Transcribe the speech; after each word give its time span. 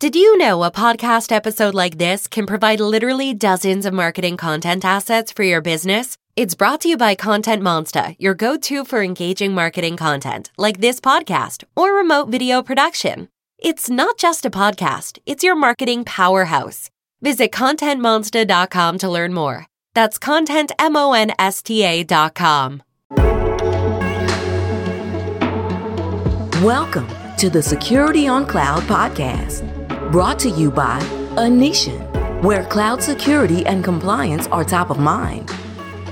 Did 0.00 0.14
you 0.14 0.38
know 0.38 0.62
a 0.62 0.70
podcast 0.70 1.32
episode 1.32 1.74
like 1.74 1.98
this 1.98 2.28
can 2.28 2.46
provide 2.46 2.78
literally 2.78 3.34
dozens 3.34 3.84
of 3.84 3.92
marketing 3.92 4.36
content 4.36 4.84
assets 4.84 5.32
for 5.32 5.42
your 5.42 5.60
business? 5.60 6.16
It's 6.36 6.54
brought 6.54 6.82
to 6.82 6.88
you 6.88 6.96
by 6.96 7.16
Content 7.16 7.64
Monster, 7.64 8.14
your 8.16 8.34
go 8.34 8.56
to 8.56 8.84
for 8.84 9.02
engaging 9.02 9.54
marketing 9.54 9.96
content, 9.96 10.52
like 10.56 10.80
this 10.80 11.00
podcast 11.00 11.64
or 11.74 11.94
remote 11.94 12.28
video 12.28 12.62
production. 12.62 13.28
It's 13.58 13.90
not 13.90 14.18
just 14.18 14.46
a 14.46 14.50
podcast, 14.50 15.18
it's 15.26 15.42
your 15.42 15.56
marketing 15.56 16.04
powerhouse. 16.04 16.90
Visit 17.20 17.50
ContentMonster.com 17.50 18.98
to 18.98 19.10
learn 19.10 19.34
more. 19.34 19.66
That's 19.94 20.20
ContentMonsta.com. 20.20 22.82
Welcome 26.62 27.08
to 27.38 27.50
the 27.50 27.62
Security 27.62 28.28
on 28.28 28.46
Cloud 28.46 28.84
podcast, 28.84 29.77
brought 30.10 30.38
to 30.38 30.48
you 30.48 30.70
by 30.70 30.98
Anitian, 31.36 32.00
where 32.42 32.64
cloud 32.64 33.02
security 33.02 33.66
and 33.66 33.84
compliance 33.84 34.46
are 34.46 34.64
top 34.64 34.88
of 34.88 34.98
mind. 34.98 35.52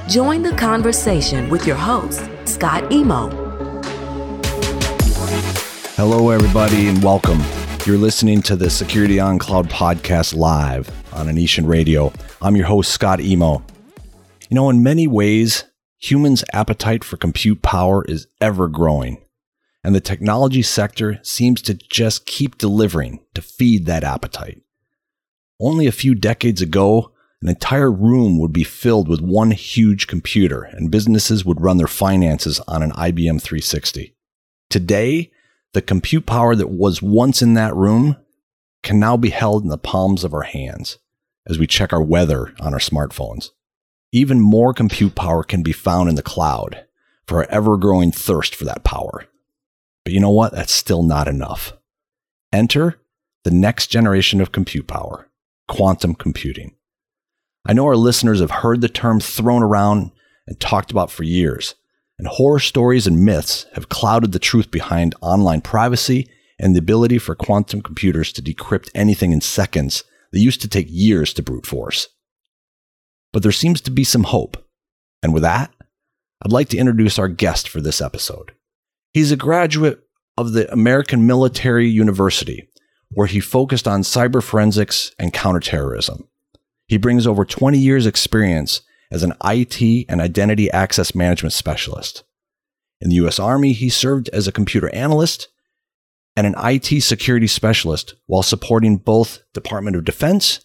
Join 0.06 0.42
the 0.42 0.54
conversation 0.56 1.48
with 1.48 1.66
your 1.66 1.76
host, 1.76 2.28
Scott 2.44 2.92
Emo. 2.92 3.30
Hello, 5.96 6.28
everybody, 6.28 6.88
and 6.88 7.02
welcome. 7.02 7.40
You're 7.86 7.96
listening 7.96 8.42
to 8.42 8.54
the 8.54 8.68
Security 8.68 9.18
on 9.18 9.38
Cloud 9.38 9.70
podcast 9.70 10.36
live 10.36 10.90
on 11.14 11.28
Anitian 11.28 11.66
Radio. 11.66 12.12
I'm 12.42 12.54
your 12.54 12.66
host, 12.66 12.92
Scott 12.92 13.20
Emo. 13.20 13.64
You 14.50 14.56
know, 14.56 14.68
in 14.68 14.82
many 14.82 15.06
ways, 15.06 15.64
humans' 15.96 16.44
appetite 16.52 17.02
for 17.02 17.16
compute 17.16 17.62
power 17.62 18.04
is 18.04 18.26
ever 18.42 18.68
growing, 18.68 19.24
and 19.86 19.94
the 19.94 20.00
technology 20.00 20.62
sector 20.62 21.20
seems 21.22 21.62
to 21.62 21.72
just 21.72 22.26
keep 22.26 22.58
delivering 22.58 23.20
to 23.34 23.40
feed 23.40 23.86
that 23.86 24.02
appetite. 24.02 24.60
Only 25.60 25.86
a 25.86 25.92
few 25.92 26.16
decades 26.16 26.60
ago, 26.60 27.12
an 27.40 27.48
entire 27.48 27.92
room 27.92 28.36
would 28.40 28.52
be 28.52 28.64
filled 28.64 29.06
with 29.06 29.20
one 29.20 29.52
huge 29.52 30.08
computer, 30.08 30.62
and 30.62 30.90
businesses 30.90 31.44
would 31.44 31.60
run 31.60 31.76
their 31.76 31.86
finances 31.86 32.58
on 32.66 32.82
an 32.82 32.90
IBM 32.90 33.40
360. 33.40 34.12
Today, 34.70 35.30
the 35.72 35.82
compute 35.82 36.26
power 36.26 36.56
that 36.56 36.68
was 36.70 37.00
once 37.00 37.40
in 37.40 37.54
that 37.54 37.76
room 37.76 38.16
can 38.82 38.98
now 38.98 39.16
be 39.16 39.30
held 39.30 39.62
in 39.62 39.68
the 39.68 39.78
palms 39.78 40.24
of 40.24 40.34
our 40.34 40.42
hands 40.42 40.98
as 41.48 41.60
we 41.60 41.66
check 41.68 41.92
our 41.92 42.02
weather 42.02 42.52
on 42.58 42.72
our 42.72 42.80
smartphones. 42.80 43.50
Even 44.10 44.40
more 44.40 44.74
compute 44.74 45.14
power 45.14 45.44
can 45.44 45.62
be 45.62 45.70
found 45.70 46.08
in 46.08 46.16
the 46.16 46.22
cloud 46.24 46.84
for 47.28 47.36
our 47.36 47.50
ever 47.50 47.76
growing 47.76 48.10
thirst 48.10 48.52
for 48.52 48.64
that 48.64 48.82
power. 48.82 49.28
But 50.06 50.12
you 50.12 50.20
know 50.20 50.30
what? 50.30 50.52
That's 50.52 50.72
still 50.72 51.02
not 51.02 51.26
enough. 51.26 51.72
Enter 52.52 53.00
the 53.42 53.50
next 53.50 53.88
generation 53.88 54.40
of 54.40 54.52
compute 54.52 54.86
power 54.86 55.28
quantum 55.66 56.14
computing. 56.14 56.76
I 57.66 57.72
know 57.72 57.86
our 57.86 57.96
listeners 57.96 58.38
have 58.38 58.52
heard 58.52 58.82
the 58.82 58.88
term 58.88 59.18
thrown 59.18 59.64
around 59.64 60.12
and 60.46 60.60
talked 60.60 60.92
about 60.92 61.10
for 61.10 61.24
years, 61.24 61.74
and 62.20 62.28
horror 62.28 62.60
stories 62.60 63.08
and 63.08 63.24
myths 63.24 63.66
have 63.72 63.88
clouded 63.88 64.30
the 64.30 64.38
truth 64.38 64.70
behind 64.70 65.16
online 65.22 65.60
privacy 65.60 66.30
and 66.56 66.72
the 66.72 66.78
ability 66.78 67.18
for 67.18 67.34
quantum 67.34 67.82
computers 67.82 68.32
to 68.34 68.42
decrypt 68.42 68.90
anything 68.94 69.32
in 69.32 69.40
seconds 69.40 70.04
that 70.30 70.38
used 70.38 70.60
to 70.60 70.68
take 70.68 70.86
years 70.88 71.34
to 71.34 71.42
brute 71.42 71.66
force. 71.66 72.10
But 73.32 73.42
there 73.42 73.50
seems 73.50 73.80
to 73.80 73.90
be 73.90 74.04
some 74.04 74.22
hope. 74.22 74.56
And 75.20 75.34
with 75.34 75.42
that, 75.42 75.74
I'd 76.44 76.52
like 76.52 76.68
to 76.68 76.78
introduce 76.78 77.18
our 77.18 77.26
guest 77.26 77.68
for 77.68 77.80
this 77.80 78.00
episode. 78.00 78.52
He's 79.16 79.32
a 79.32 79.36
graduate 79.36 80.00
of 80.36 80.52
the 80.52 80.70
American 80.70 81.26
Military 81.26 81.88
University, 81.88 82.68
where 83.08 83.26
he 83.26 83.40
focused 83.40 83.88
on 83.88 84.02
cyber 84.02 84.42
forensics 84.42 85.10
and 85.18 85.32
counterterrorism. 85.32 86.28
He 86.86 86.98
brings 86.98 87.26
over 87.26 87.46
20 87.46 87.78
years' 87.78 88.04
experience 88.04 88.82
as 89.10 89.22
an 89.22 89.32
IT 89.42 90.04
and 90.10 90.20
identity 90.20 90.70
access 90.70 91.14
management 91.14 91.54
specialist. 91.54 92.24
In 93.00 93.08
the 93.08 93.14
US 93.24 93.38
Army, 93.38 93.72
he 93.72 93.88
served 93.88 94.28
as 94.34 94.46
a 94.46 94.52
computer 94.52 94.94
analyst 94.94 95.48
and 96.36 96.46
an 96.46 96.54
IT 96.58 97.02
security 97.02 97.46
specialist 97.46 98.16
while 98.26 98.42
supporting 98.42 98.98
both 98.98 99.38
Department 99.54 99.96
of 99.96 100.04
Defense 100.04 100.60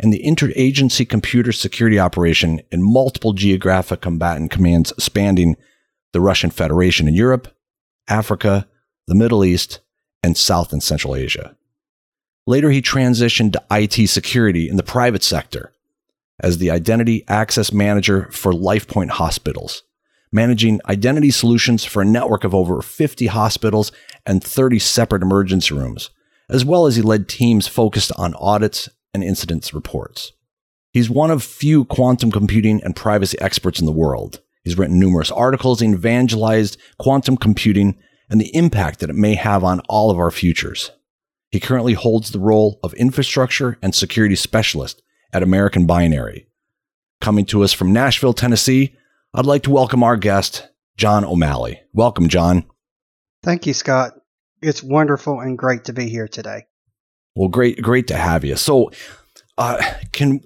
and 0.00 0.12
the 0.12 0.24
interagency 0.24 1.08
computer 1.08 1.52
security 1.52 2.00
operation 2.00 2.62
in 2.72 2.82
multiple 2.82 3.32
geographic 3.32 4.00
combatant 4.00 4.50
commands 4.50 4.92
spanning 4.98 5.54
the 6.12 6.20
Russian 6.20 6.50
Federation 6.50 7.06
in 7.06 7.14
Europe, 7.14 7.52
Africa, 8.08 8.66
the 9.06 9.14
Middle 9.14 9.44
East, 9.44 9.80
and 10.22 10.36
South 10.36 10.72
and 10.72 10.82
Central 10.82 11.14
Asia. 11.14 11.56
Later, 12.46 12.70
he 12.70 12.80
transitioned 12.80 13.52
to 13.52 13.64
IT 13.70 14.08
security 14.08 14.68
in 14.68 14.76
the 14.76 14.82
private 14.82 15.22
sector 15.22 15.72
as 16.40 16.58
the 16.58 16.70
identity 16.70 17.24
access 17.28 17.72
manager 17.72 18.28
for 18.30 18.52
LifePoint 18.52 19.10
hospitals, 19.10 19.82
managing 20.30 20.80
identity 20.88 21.30
solutions 21.30 21.84
for 21.84 22.02
a 22.02 22.06
network 22.06 22.44
of 22.44 22.54
over 22.54 22.82
50 22.82 23.26
hospitals 23.26 23.90
and 24.24 24.44
30 24.44 24.78
separate 24.78 25.22
emergency 25.22 25.74
rooms, 25.74 26.10
as 26.48 26.64
well 26.64 26.86
as 26.86 26.96
he 26.96 27.02
led 27.02 27.28
teams 27.28 27.66
focused 27.66 28.12
on 28.16 28.34
audits 28.34 28.88
and 29.14 29.24
incidents 29.24 29.72
reports. 29.72 30.32
He's 30.92 31.10
one 31.10 31.30
of 31.30 31.42
few 31.42 31.84
quantum 31.84 32.30
computing 32.30 32.82
and 32.82 32.94
privacy 32.94 33.38
experts 33.40 33.80
in 33.80 33.86
the 33.86 33.92
world. 33.92 34.40
He's 34.66 34.76
written 34.76 34.98
numerous 34.98 35.30
articles 35.30 35.80
and 35.80 35.94
evangelized 35.94 36.76
quantum 36.98 37.36
computing 37.36 37.96
and 38.28 38.40
the 38.40 38.52
impact 38.52 38.98
that 38.98 39.08
it 39.08 39.14
may 39.14 39.36
have 39.36 39.62
on 39.62 39.78
all 39.88 40.10
of 40.10 40.18
our 40.18 40.32
futures. 40.32 40.90
He 41.52 41.60
currently 41.60 41.92
holds 41.92 42.32
the 42.32 42.40
role 42.40 42.80
of 42.82 42.92
infrastructure 42.94 43.78
and 43.80 43.94
security 43.94 44.34
specialist 44.34 45.02
at 45.32 45.44
American 45.44 45.86
Binary. 45.86 46.48
Coming 47.20 47.44
to 47.46 47.62
us 47.62 47.72
from 47.72 47.92
Nashville, 47.92 48.32
Tennessee, 48.32 48.96
I'd 49.32 49.46
like 49.46 49.62
to 49.62 49.70
welcome 49.70 50.02
our 50.02 50.16
guest, 50.16 50.68
John 50.96 51.24
O'Malley. 51.24 51.80
Welcome, 51.92 52.28
John. 52.28 52.64
Thank 53.44 53.68
you, 53.68 53.72
Scott. 53.72 54.14
It's 54.62 54.82
wonderful 54.82 55.38
and 55.38 55.56
great 55.56 55.84
to 55.84 55.92
be 55.92 56.08
here 56.08 56.26
today. 56.26 56.66
Well, 57.36 57.50
great, 57.50 57.80
great 57.80 58.08
to 58.08 58.16
have 58.16 58.44
you. 58.44 58.56
So, 58.56 58.90
uh, 59.58 59.80
can 60.10 60.40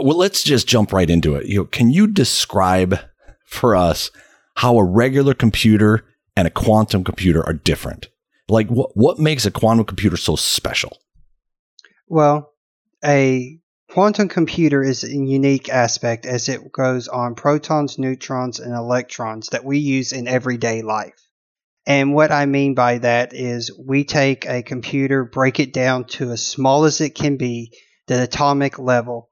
well, 0.00 0.16
let's 0.16 0.44
just 0.44 0.68
jump 0.68 0.92
right 0.92 1.10
into 1.10 1.34
it. 1.34 1.46
You 1.46 1.58
know, 1.58 1.64
can 1.64 1.90
you 1.90 2.06
describe 2.06 3.00
for 3.54 3.74
us 3.76 4.10
how 4.56 4.78
a 4.78 4.84
regular 4.84 5.34
computer 5.34 6.04
and 6.36 6.46
a 6.46 6.50
quantum 6.50 7.04
computer 7.04 7.44
are 7.44 7.54
different? 7.54 8.08
Like 8.48 8.68
what 8.68 8.96
what 8.96 9.18
makes 9.18 9.46
a 9.46 9.50
quantum 9.50 9.86
computer 9.86 10.16
so 10.16 10.36
special? 10.36 10.98
Well, 12.08 12.52
a 13.04 13.58
quantum 13.90 14.28
computer 14.28 14.82
is 14.82 15.04
a 15.04 15.10
unique 15.10 15.68
aspect 15.68 16.26
as 16.26 16.48
it 16.48 16.72
goes 16.72 17.08
on 17.08 17.34
protons, 17.34 17.98
neutrons, 17.98 18.60
and 18.60 18.74
electrons 18.74 19.48
that 19.50 19.64
we 19.64 19.78
use 19.78 20.12
in 20.12 20.28
everyday 20.28 20.82
life. 20.82 21.14
And 21.86 22.14
what 22.14 22.32
I 22.32 22.46
mean 22.46 22.74
by 22.74 22.98
that 22.98 23.34
is 23.34 23.70
we 23.78 24.04
take 24.04 24.46
a 24.46 24.62
computer, 24.62 25.24
break 25.24 25.60
it 25.60 25.72
down 25.72 26.04
to 26.06 26.30
as 26.30 26.46
small 26.46 26.84
as 26.84 27.00
it 27.00 27.14
can 27.14 27.36
be, 27.36 27.72
the 28.06 28.22
atomic 28.22 28.78
level. 28.78 29.30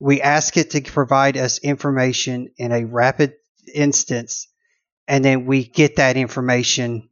We 0.00 0.20
ask 0.20 0.56
it 0.56 0.70
to 0.70 0.80
provide 0.80 1.36
us 1.36 1.58
information 1.58 2.50
in 2.56 2.72
a 2.72 2.84
rapid 2.84 3.34
instance, 3.72 4.48
and 5.08 5.24
then 5.24 5.46
we 5.46 5.64
get 5.64 5.96
that 5.96 6.16
information 6.16 7.08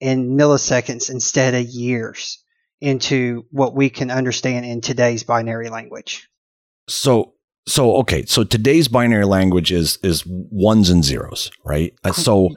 in 0.00 0.36
milliseconds 0.36 1.10
instead 1.10 1.54
of 1.54 1.66
years 1.66 2.42
into 2.80 3.44
what 3.50 3.74
we 3.74 3.90
can 3.90 4.10
understand 4.10 4.64
in 4.64 4.80
today's 4.80 5.22
binary 5.22 5.68
language. 5.68 6.28
So 6.88 7.34
so 7.66 7.96
okay, 7.98 8.24
so 8.24 8.42
today's 8.44 8.88
binary 8.88 9.26
language 9.26 9.70
is 9.72 9.98
is 10.02 10.24
ones 10.26 10.90
and 10.90 11.04
zeros, 11.04 11.50
right? 11.64 11.94
Uh, 12.02 12.12
so 12.12 12.50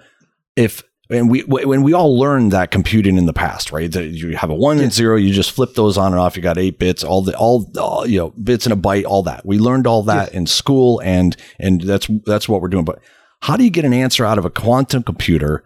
if 0.56 0.84
and 1.10 1.30
we 1.30 1.42
when 1.42 1.84
we 1.84 1.94
all 1.94 2.18
learned 2.18 2.52
that 2.54 2.72
computing 2.72 3.18
in 3.18 3.26
the 3.26 3.34
past, 3.34 3.72
right? 3.72 3.92
That 3.92 4.08
you 4.08 4.36
have 4.38 4.50
a 4.50 4.56
one 4.56 4.80
and 4.80 4.92
zero, 4.92 5.18
you 5.18 5.34
just 5.34 5.52
flip 5.52 5.76
those 5.76 5.98
on 5.98 6.14
and 6.14 6.20
off. 6.20 6.36
You 6.38 6.42
got 6.42 6.58
eight 6.58 6.80
bits, 6.80 7.04
all 7.04 7.22
the 7.22 7.36
all, 7.38 7.69
all 7.78 8.07
you 8.07 8.18
know 8.18 8.30
bits 8.31 8.66
in 8.66 8.72
a 8.72 8.78
byte, 8.78 9.06
all 9.06 9.24
that. 9.24 9.46
We 9.46 9.60
learned 9.60 9.86
all 9.86 10.04
that 10.04 10.34
in 10.34 10.48
school, 10.48 11.02
and 11.02 11.36
and 11.60 11.81
that's 11.81 12.10
that's 12.25 12.48
what 12.48 12.62
we're 12.62 12.69
doing. 12.69 12.86
But 12.86 13.00
how 13.44 13.57
do 13.57 13.66
you 13.66 13.69
get 13.69 13.84
an 13.84 13.92
answer 13.92 14.24
out 14.24 14.38
of 14.38 14.45
a 14.45 14.50
quantum 14.50 15.04
computer 15.04 15.66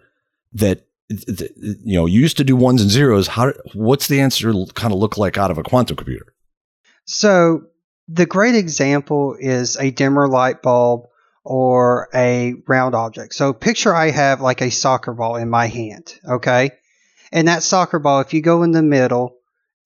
that 0.52 0.84
you 1.08 1.94
know 1.96 2.06
used 2.06 2.36
to 2.38 2.44
do 2.44 2.56
ones 2.56 2.82
and 2.82 2.90
zeros? 2.90 3.28
How 3.28 3.52
what's 3.72 4.08
the 4.08 4.20
answer 4.20 4.52
kind 4.74 4.92
of 4.92 4.98
look 4.98 5.16
like 5.16 5.38
out 5.38 5.52
of 5.52 5.58
a 5.58 5.62
quantum 5.62 5.96
computer? 5.96 6.34
So 7.04 7.62
the 8.08 8.26
great 8.26 8.56
example 8.56 9.36
is 9.38 9.76
a 9.76 9.92
dimmer 9.92 10.26
light 10.26 10.60
bulb 10.60 11.06
or 11.44 12.08
a 12.12 12.54
round 12.66 12.96
object. 12.96 13.32
So 13.34 13.52
picture 13.52 13.94
i 13.94 14.10
have 14.10 14.40
like 14.40 14.60
a 14.60 14.72
soccer 14.72 15.14
ball 15.14 15.36
in 15.36 15.48
my 15.48 15.68
hand 15.68 16.18
okay? 16.28 16.72
And 17.30 17.46
that 17.46 17.62
soccer 17.62 18.00
ball 18.00 18.22
if 18.22 18.34
you 18.34 18.42
go 18.42 18.64
in 18.64 18.72
the 18.72 18.82
middle 18.82 19.36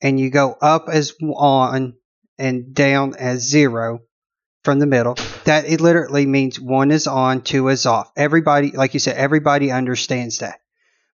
and 0.01 0.19
you 0.19 0.31
go 0.31 0.57
up 0.63 0.89
as 0.89 1.13
one 1.21 1.97
and 2.39 2.75
down 2.75 3.17
as 3.17 3.47
zero 3.47 4.01
from 4.63 4.79
the 4.79 4.87
middle 4.87 5.15
that 5.45 5.65
it 5.65 5.81
literally 5.81 6.27
means 6.27 6.61
one 6.61 6.91
is 6.91 7.07
on 7.07 7.43
two 7.43 7.69
is 7.69 7.87
off 7.87 8.11
everybody 8.17 8.71
like 8.73 8.95
you 8.95 9.01
said 9.01 9.17
everybody 9.17 9.71
understands 9.71 10.39
that 10.39 10.61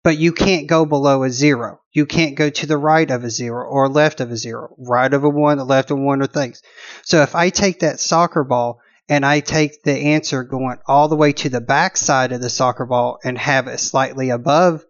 but 0.08 0.18
you 0.18 0.32
can't 0.32 0.68
go 0.68 0.86
below 0.86 1.24
a 1.24 1.30
zero. 1.30 1.82
You 1.92 2.06
can't 2.06 2.36
go 2.36 2.50
to 2.50 2.66
the 2.66 2.78
right 2.78 3.12
of 3.12 3.26
a 3.26 3.30
zero 3.30 3.68
or 3.68 3.90
left 3.90 4.22
of 4.22 4.32
a 4.32 4.38
zero, 4.38 4.74
right 4.78 5.14
of 5.14 5.26
a 5.26 5.30
one, 5.30 5.58
left 5.58 5.92
of 5.92 6.00
one, 6.00 6.22
or 6.22 6.28
things. 6.28 6.62
So 7.04 7.24
if 7.24 7.36
I 7.36 7.50
take 7.50 7.82
that 7.82 8.00
soccer 8.00 8.46
ball 8.46 8.80
and 9.10 9.26
I 9.26 9.42
take 9.42 9.84
the 9.84 9.92
answer 9.92 10.46
going 10.46 10.78
all 10.88 11.10
the 11.10 11.18
way 11.18 11.34
to 11.34 11.50
the 11.50 11.60
back 11.60 11.98
side 11.98 12.32
of 12.32 12.40
the 12.40 12.50
soccer 12.50 12.86
ball 12.86 13.20
and 13.22 13.38
have 13.38 13.68
it 13.68 13.82
slightly 13.82 14.30
above 14.30 14.86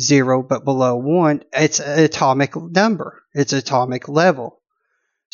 zero 0.00 0.42
but 0.42 0.64
below 0.64 0.96
one, 0.96 1.42
it's 1.52 1.78
an 1.78 1.98
atomic 1.98 2.56
number. 2.56 3.22
It's 3.34 3.52
atomic 3.52 4.08
level. 4.08 4.61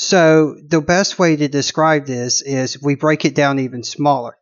So 0.00 0.54
the 0.64 0.80
best 0.80 1.18
way 1.18 1.34
to 1.34 1.48
describe 1.48 2.06
this 2.06 2.40
is 2.40 2.80
we 2.80 2.94
break 2.94 3.24
it 3.24 3.34
down 3.34 3.58
even 3.58 3.82
smaller. 3.82 4.38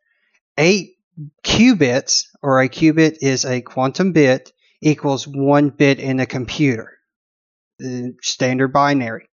Eight 0.58 0.96
qubits, 1.42 2.24
or 2.42 2.60
a 2.60 2.68
qubit 2.68 3.16
is 3.22 3.46
a 3.46 3.62
quantum 3.62 4.12
bit, 4.12 4.52
equals 4.82 5.26
one 5.26 5.70
bit 5.70 5.98
in 5.98 6.20
a 6.20 6.26
computer. 6.26 6.98
Standard 8.20 8.68
binary. 8.68 9.30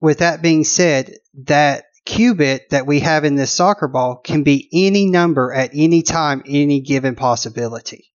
With 0.00 0.18
that 0.18 0.42
being 0.42 0.64
said, 0.64 1.14
that 1.44 1.84
qubit 2.04 2.70
that 2.70 2.88
we 2.88 2.98
have 3.00 3.24
in 3.24 3.36
this 3.36 3.52
soccer 3.52 3.86
ball 3.86 4.16
can 4.16 4.42
be 4.42 4.68
any 4.72 5.06
number 5.06 5.52
at 5.52 5.70
any 5.72 6.02
time, 6.02 6.42
any 6.48 6.80
given 6.80 7.14
possibility. 7.14 8.12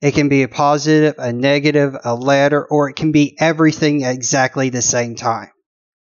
It 0.00 0.14
can 0.14 0.30
be 0.30 0.42
a 0.42 0.48
positive, 0.48 1.16
a 1.18 1.34
negative, 1.34 1.94
a 2.02 2.14
letter, 2.14 2.64
or 2.64 2.88
it 2.88 2.96
can 2.96 3.12
be 3.12 3.36
everything 3.38 4.04
at 4.04 4.14
exactly 4.14 4.70
the 4.70 4.80
same 4.80 5.16
time. 5.16 5.50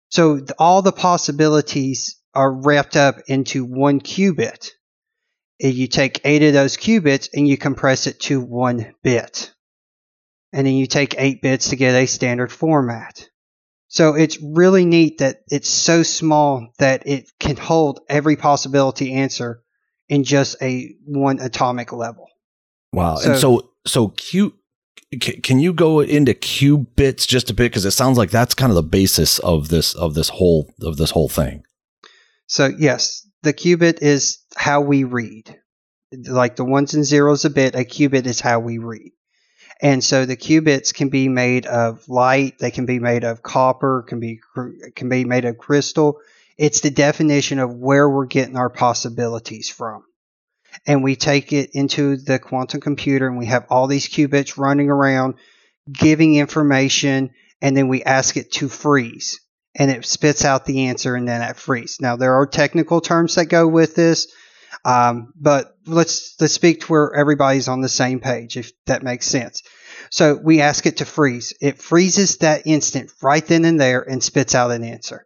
So 0.10 0.42
all 0.58 0.82
the 0.82 0.92
possibilities 0.92 2.20
are 2.34 2.52
wrapped 2.52 2.96
up 2.96 3.18
into 3.28 3.64
one 3.66 4.00
qubit. 4.00 4.70
You 5.60 5.88
take 5.88 6.22
eight 6.24 6.44
of 6.44 6.54
those 6.54 6.78
qubits 6.78 7.30
and 7.34 7.48
you 7.48 7.58
compress 7.58 8.08
it 8.08 8.20
to 8.22 8.40
one 8.40 8.94
bit. 9.04 9.54
And 10.52 10.66
then 10.66 10.74
you 10.74 10.88
take 10.88 11.16
eight 11.18 11.42
bits 11.42 11.70
to 11.70 11.76
get 11.76 11.96
a 11.96 12.06
standard 12.06 12.52
format. 12.52 13.30
So 13.88 14.14
it's 14.14 14.40
really 14.42 14.86
neat 14.86 15.18
that 15.18 15.42
it's 15.50 15.70
so 15.70 16.04
small 16.04 16.70
that 16.78 17.08
it 17.08 17.30
can 17.40 17.58
hold 17.58 18.02
every 18.08 18.36
possibility 18.36 19.14
answer 19.14 19.64
in 20.08 20.24
just 20.24 20.62
a 20.62 20.96
one 21.06 21.40
atomic 21.40 21.92
level. 21.92 22.28
Wow. 22.94 23.16
So, 23.16 23.32
and 23.32 23.40
so 23.40 23.72
so 23.86 24.08
Q 24.10 24.54
can 25.18 25.60
you 25.60 25.74
go 25.74 26.02
into 26.02 26.34
qubits 26.34 27.28
just 27.28 27.50
a 27.50 27.54
bit 27.54 27.72
because 27.72 27.86
it 27.86 27.92
sounds 27.92 28.18
like 28.18 28.30
that's 28.30 28.54
kind 28.54 28.70
of 28.70 28.76
the 28.76 28.84
basis 28.84 29.40
of 29.40 29.70
this 29.70 29.96
of 29.96 30.14
this 30.14 30.30
whole 30.30 30.72
of 30.82 30.98
this 30.98 31.12
whole 31.12 31.30
thing. 31.30 31.64
So 32.46 32.70
yes, 32.78 33.28
the 33.42 33.54
qubit 33.54 34.02
is 34.02 34.40
how 34.56 34.82
we 34.82 35.06
read. 35.06 35.56
Like 36.12 36.56
the 36.56 36.66
ones 36.66 36.94
and 36.94 37.06
zeros 37.06 37.46
a 37.46 37.50
bit, 37.50 37.76
a 37.76 37.80
qubit 37.80 38.26
is 38.28 38.40
how 38.40 38.60
we 38.60 38.78
read. 38.78 39.12
And 39.82 40.04
so 40.04 40.26
the 40.26 40.38
qubits 40.38 40.94
can 40.94 41.10
be 41.10 41.28
made 41.28 41.66
of 41.66 42.08
light, 42.10 42.60
they 42.60 42.72
can 42.72 42.86
be 42.86 43.00
made 43.00 43.24
of 43.24 43.42
copper, 43.42 44.04
can 44.08 44.20
be 44.20 44.42
can 44.96 45.10
be 45.10 45.26
made 45.26 45.46
of 45.46 45.58
crystal. 45.58 46.20
It's 46.58 46.82
the 46.82 46.92
definition 46.92 47.58
of 47.58 47.74
where 47.74 48.08
we're 48.08 48.26
getting 48.26 48.58
our 48.58 48.70
possibilities 48.70 49.70
from 49.70 50.04
and 50.86 51.04
we 51.04 51.16
take 51.16 51.54
it 51.54 51.71
into 51.74 52.18
the 52.18 52.39
quantum 52.39 52.81
computer 52.81 53.27
and 53.27 53.38
we 53.38 53.48
have 53.48 53.66
all 53.69 53.88
these 53.88 54.07
qubits 54.07 54.57
running 54.57 54.89
around 54.89 55.36
giving 55.92 56.36
information 56.36 57.31
and 57.62 57.75
then 57.75 57.88
we 57.88 58.04
ask 58.04 58.38
it 58.38 58.51
to 58.54 58.69
freeze 58.69 59.39
and 59.75 59.92
it 59.92 60.06
spits 60.06 60.45
out 60.45 60.66
the 60.66 60.86
answer 60.86 61.16
and 61.16 61.27
then 61.27 61.42
it 61.42 61.56
freeze. 61.56 61.98
Now 62.00 62.16
there 62.16 62.36
are 62.36 62.48
technical 62.48 63.01
terms 63.01 63.36
that 63.36 63.45
go 63.45 63.68
with 63.68 63.95
this, 63.95 64.27
um, 64.86 65.33
but 65.36 65.75
let's 65.86 66.36
let's 66.39 66.54
speak 66.54 66.81
to 66.81 66.88
where 66.88 67.13
everybody's 67.16 67.68
on 67.68 67.81
the 67.81 67.89
same 67.89 68.19
page 68.19 68.57
if 68.57 68.71
that 68.86 69.04
makes 69.04 69.25
sense. 69.25 69.62
So 70.10 70.39
we 70.42 70.62
ask 70.62 70.86
it 70.86 70.98
to 70.98 71.06
freeze. 71.06 71.54
It 71.62 71.80
freezes 71.80 72.38
that 72.38 72.66
instant 72.66 73.12
right 73.21 73.45
then 73.45 73.66
and 73.66 73.80
there 73.80 74.01
and 74.01 74.24
spits 74.24 74.56
out 74.56 74.71
an 74.71 74.83
answer. 74.83 75.25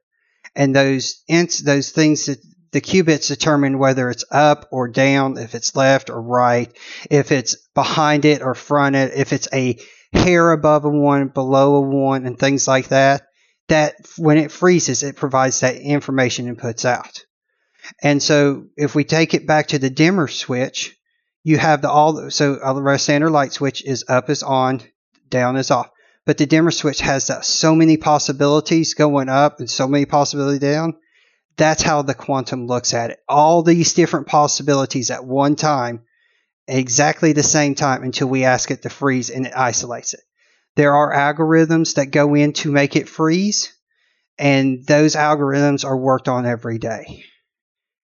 And 0.56 0.76
those 0.76 1.24
ins- 1.28 1.64
those 1.64 1.92
things 1.92 2.26
that 2.26 2.40
the 2.74 2.82
qubits 2.82 3.28
determine 3.28 3.78
whether 3.78 4.10
it's 4.10 4.26
up 4.32 4.68
or 4.72 4.88
down, 4.88 5.38
if 5.38 5.56
it's 5.56 5.76
left 5.76 6.10
or 6.10 6.22
right, 6.22 6.76
if 7.10 7.32
it's 7.32 7.56
behind 7.76 8.26
it 8.26 8.42
or 8.42 8.56
front 8.56 8.96
it, 8.96 9.14
if 9.16 9.32
it's 9.32 9.48
a 9.54 9.78
hair 10.12 10.52
above 10.52 10.84
a 10.84 10.90
one, 10.90 11.28
below 11.28 11.76
a 11.76 11.82
one, 11.82 12.26
and 12.26 12.38
things 12.38 12.68
like 12.68 12.90
that. 12.90 13.24
That 13.70 13.96
when 14.18 14.38
it 14.38 14.52
freezes, 14.52 15.04
it 15.04 15.16
provides 15.16 15.62
that 15.62 15.78
information 15.78 16.50
and 16.50 16.58
puts 16.58 16.84
out. 16.84 17.24
And 18.02 18.22
so 18.22 18.66
if 18.76 18.94
we 18.96 19.04
take 19.04 19.34
it 19.34 19.48
back 19.48 19.68
to 19.68 19.80
the 19.80 19.90
dimmer 19.90 20.28
switch, 20.28 20.98
you 21.44 21.58
have 21.58 21.82
the 21.82 21.90
all 21.90 22.30
so 22.30 22.56
a 22.56 23.00
standard 23.00 23.30
light 23.30 23.54
switch 23.54 23.86
is 23.86 24.04
up 24.10 24.30
is 24.30 24.44
on, 24.44 24.82
down 25.30 25.56
is 25.56 25.72
off. 25.72 25.90
But 26.26 26.38
the 26.38 26.46
dimmer 26.46 26.72
switch 26.72 27.02
has 27.02 27.32
so 27.46 27.76
many 27.76 27.98
possibilities 27.98 28.96
going 28.96 29.30
up 29.30 29.60
and 29.60 29.70
so 29.70 29.88
many 29.88 30.06
possibilities 30.06 30.60
down 30.60 30.96
that's 31.58 31.84
how 31.84 32.02
the 32.02 32.14
quantum 32.14 32.68
looks 32.68 32.94
at 32.94 33.12
it. 33.12 33.20
All 33.28 33.64
these 33.64 33.94
different 33.94 34.28
possibilities 34.28 35.12
at 35.12 35.26
one 35.26 35.56
time, 35.56 36.04
exactly 36.68 37.34
the 37.34 37.44
same 37.44 37.76
time 37.76 38.04
until 38.04 38.28
we 38.28 38.44
ask 38.44 38.72
it 38.72 38.82
to 38.84 38.90
freeze 38.90 39.30
and 39.30 39.46
it 39.46 39.54
isolates 39.56 40.14
it. 40.14 40.22
There 40.76 40.96
are 40.96 41.14
algorithms 41.14 41.96
that 41.96 42.08
go 42.08 42.34
in 42.36 42.54
to 42.54 42.72
make 42.72 42.96
it 42.96 43.08
freeze, 43.08 43.74
and 44.40 44.86
those 44.86 45.16
algorithms 45.16 45.86
are 45.86 45.98
worked 45.98 46.28
on 46.28 46.46
every 46.46 46.80
day. 46.80 47.24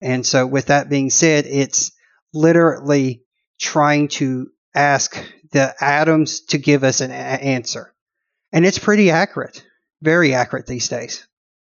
And 0.03 0.27
so, 0.27 0.47
with 0.47 0.67
that 0.67 0.91
being 0.91 1.11
said, 1.11 1.47
it's 1.47 1.93
literally 2.35 3.23
trying 3.59 4.09
to 4.09 4.51
ask 4.75 5.17
the 5.53 5.75
atoms 5.81 6.43
to 6.43 6.59
give 6.59 6.85
us 6.85 7.01
an 7.01 7.11
a- 7.11 7.15
answer. 7.15 7.95
And 8.53 8.67
it's 8.67 8.79
pretty 8.79 9.11
accurate, 9.11 9.65
very 10.03 10.35
accurate 10.35 10.67
these 10.67 10.89
days. 10.89 11.27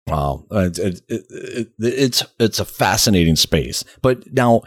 Wow, 0.06 0.46
uh, 0.52 0.70
it, 0.72 0.78
it, 1.08 1.24
it, 1.30 1.68
it's 1.78 2.22
it's 2.38 2.60
a 2.60 2.64
fascinating 2.64 3.34
space. 3.34 3.82
But 4.02 4.32
now, 4.32 4.62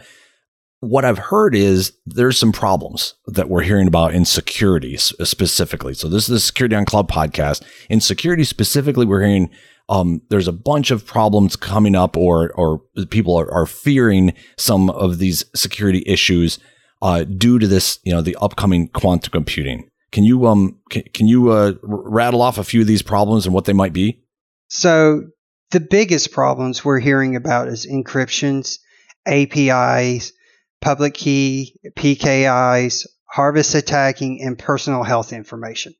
what 0.80 1.06
I've 1.06 1.18
heard 1.18 1.54
is 1.54 1.92
there's 2.04 2.38
some 2.38 2.52
problems 2.52 3.14
that 3.26 3.48
we're 3.48 3.62
hearing 3.62 3.88
about 3.88 4.14
in 4.14 4.26
security 4.26 4.98
specifically. 4.98 5.94
So 5.94 6.08
this 6.08 6.24
is 6.24 6.28
the 6.28 6.40
Security 6.40 6.76
on 6.76 6.84
Cloud 6.84 7.08
podcast. 7.08 7.62
In 7.88 8.00
security 8.00 8.44
specifically, 8.44 9.06
we're 9.06 9.22
hearing 9.22 9.50
um, 9.88 10.20
there's 10.28 10.48
a 10.48 10.52
bunch 10.52 10.90
of 10.90 11.06
problems 11.06 11.56
coming 11.56 11.94
up, 11.94 12.18
or 12.18 12.50
or 12.52 12.82
people 13.08 13.38
are, 13.38 13.50
are 13.50 13.66
fearing 13.66 14.34
some 14.58 14.90
of 14.90 15.18
these 15.18 15.44
security 15.54 16.02
issues 16.06 16.58
uh, 17.02 17.24
due 17.24 17.58
to 17.58 17.66
this, 17.66 17.98
you 18.04 18.12
know, 18.12 18.20
the 18.20 18.36
upcoming 18.40 18.88
quantum 18.88 19.32
computing. 19.32 19.88
Can 20.12 20.24
you 20.24 20.46
um 20.46 20.78
can, 20.90 21.02
can 21.14 21.28
you 21.28 21.50
uh, 21.50 21.72
rattle 21.82 22.42
off 22.42 22.58
a 22.58 22.64
few 22.64 22.82
of 22.82 22.86
these 22.86 23.02
problems 23.02 23.46
and 23.46 23.54
what 23.54 23.64
they 23.64 23.72
might 23.72 23.94
be? 23.94 24.22
So 24.70 25.24
the 25.72 25.80
biggest 25.80 26.30
problems 26.30 26.84
we're 26.84 27.00
hearing 27.00 27.34
about 27.34 27.68
is 27.68 27.86
encryptions, 27.86 28.78
APIs, 29.26 30.32
public 30.80 31.14
key, 31.14 31.74
PKIs, 31.96 33.06
harvest 33.24 33.74
attacking, 33.74 34.40
and 34.42 34.56
personal 34.56 35.02
health 35.02 35.32
information. 35.32 35.94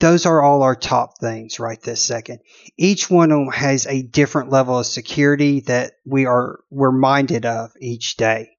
Those 0.00 0.26
are 0.26 0.42
all 0.42 0.62
our 0.62 0.76
top 0.76 1.18
things 1.18 1.58
right 1.58 1.80
this 1.80 2.02
second. 2.02 2.40
Each 2.76 3.10
one 3.10 3.32
of 3.32 3.38
them 3.38 3.52
has 3.52 3.86
a 3.86 4.02
different 4.02 4.50
level 4.50 4.78
of 4.78 4.86
security 4.86 5.60
that 5.60 5.94
we 6.06 6.26
are 6.26 6.60
we're 6.70 6.92
minded 6.92 7.46
of 7.46 7.72
each 7.80 8.16
day. 8.16 8.50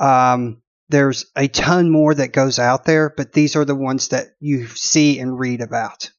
Um, 0.00 0.62
there's 0.88 1.26
a 1.34 1.48
ton 1.48 1.90
more 1.90 2.14
that 2.14 2.32
goes 2.32 2.60
out 2.60 2.84
there, 2.84 3.12
but 3.16 3.32
these 3.32 3.56
are 3.56 3.64
the 3.64 3.74
ones 3.74 4.08
that 4.08 4.28
you 4.38 4.68
see 4.68 5.18
and 5.18 5.38
read 5.38 5.60
about. 5.60 6.10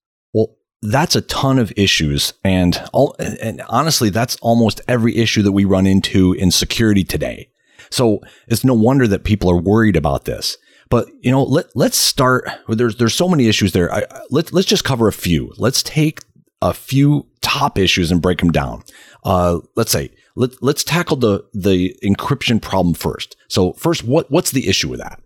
That's 0.86 1.16
a 1.16 1.22
ton 1.22 1.60
of 1.60 1.74
issues. 1.76 2.34
And 2.44 2.82
all 2.94 3.16
and 3.20 3.62
honestly 3.70 4.10
that's 4.10 4.36
almost 4.38 4.82
every 4.88 5.16
issue 5.18 5.42
that 5.44 5.52
we 5.52 5.66
run 5.66 5.88
into 5.88 6.34
in 6.34 6.52
security 6.52 7.04
today. 7.04 7.50
So 7.90 8.22
it's 8.48 8.64
no 8.64 8.74
wonder 8.74 9.08
that 9.08 9.24
people 9.24 9.50
are 9.52 9.58
worried 9.58 9.96
about 9.96 10.26
this. 10.26 10.58
But 10.90 11.08
you 11.22 11.32
know 11.32 11.44
let, 11.44 11.76
let's 11.76 11.98
start 11.98 12.50
there's 12.68 12.98
there's 12.98 13.16
so 13.16 13.28
many 13.28 13.48
issues 13.48 13.72
there. 13.74 13.92
I, 13.94 14.04
let, 14.30 14.54
let's 14.54 14.68
just 14.68 14.84
cover 14.84 15.08
a 15.08 15.14
few. 15.14 15.54
Let's 15.58 15.82
take 15.84 16.20
a 16.62 16.74
few 16.74 17.28
top 17.42 17.78
issues 17.78 18.12
and 18.12 18.22
break 18.22 18.40
them 18.40 18.52
down. 18.52 18.84
Uh, 19.24 19.60
let's 19.76 19.92
say 19.92 20.12
let, 20.36 20.62
let's 20.62 20.84
tackle 20.84 21.18
the 21.18 21.44
the 21.54 21.96
encryption 22.04 22.62
problem 22.62 22.94
first. 22.94 23.36
So 23.48 23.74
first 23.74 24.04
what 24.04 24.30
what's 24.32 24.52
the 24.52 24.68
issue 24.68 24.90
with 24.90 25.00
that? 25.00 25.22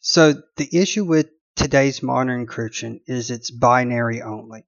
So 0.00 0.34
the 0.56 0.68
issue 0.72 1.04
with 1.04 1.30
today's 1.56 2.02
modern 2.02 2.46
encryption 2.46 3.00
is 3.06 3.30
it's 3.30 3.50
binary 3.50 4.22
only. 4.22 4.64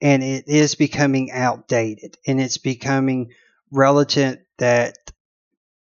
And 0.00 0.22
it 0.22 0.48
is 0.48 0.74
becoming 0.74 1.30
outdated 1.30 2.18
and 2.26 2.40
it's 2.40 2.58
becoming 2.58 3.30
relative 3.70 4.38
that 4.58 4.98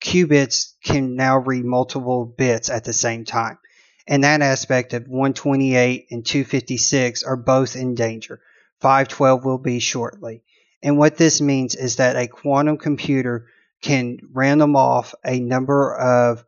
qubits 0.01 0.73
can 0.83 1.15
now 1.15 1.39
read 1.39 1.65
multiple 1.65 2.25
bits 2.25 2.69
at 2.69 2.85
the 2.85 2.93
same 2.93 3.25
time. 3.25 3.59
And 4.07 4.23
that 4.23 4.41
aspect 4.41 4.93
of 4.93 5.07
128 5.07 6.07
and 6.11 6.25
256 6.25 7.23
are 7.23 7.35
both 7.35 7.75
in 7.75 7.95
danger. 7.95 8.39
512 8.79 9.43
will 9.43 9.57
be 9.57 9.79
shortly. 9.79 10.43
And 10.81 10.97
what 10.97 11.17
this 11.17 11.41
means 11.41 11.75
is 11.75 11.97
that 11.97 12.15
a 12.15 12.27
quantum 12.27 12.77
computer 12.77 13.47
can 13.81 14.19
random 14.31 14.75
off 14.75 15.13
a 15.25 15.39
number 15.39 15.93
of 15.95 16.45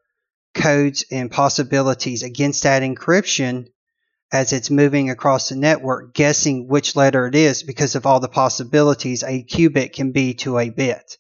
codes 0.53 1.05
and 1.11 1.29
possibilities 1.29 2.23
against 2.23 2.63
that 2.63 2.81
encryption 2.81 3.67
as 4.31 4.53
it's 4.53 4.69
moving 4.69 5.09
across 5.09 5.49
the 5.49 5.55
network, 5.55 6.13
guessing 6.13 6.67
which 6.67 6.95
letter 6.95 7.27
it 7.27 7.35
is 7.35 7.63
because 7.63 7.95
of 7.95 8.05
all 8.05 8.19
the 8.19 8.27
possibilities 8.27 9.23
a 9.23 9.43
qubit 9.43 9.93
can 9.93 10.11
be 10.11 10.35
to 10.35 10.59
a 10.59 10.69
bit. 10.69 11.17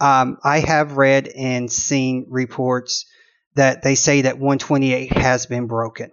Um, 0.00 0.38
I 0.44 0.60
have 0.60 0.96
read 0.96 1.26
and 1.28 1.70
seen 1.70 2.26
reports 2.28 3.06
that 3.54 3.82
they 3.82 3.96
say 3.96 4.22
that 4.22 4.38
128 4.38 5.12
has 5.18 5.46
been 5.46 5.66
broken. 5.66 6.12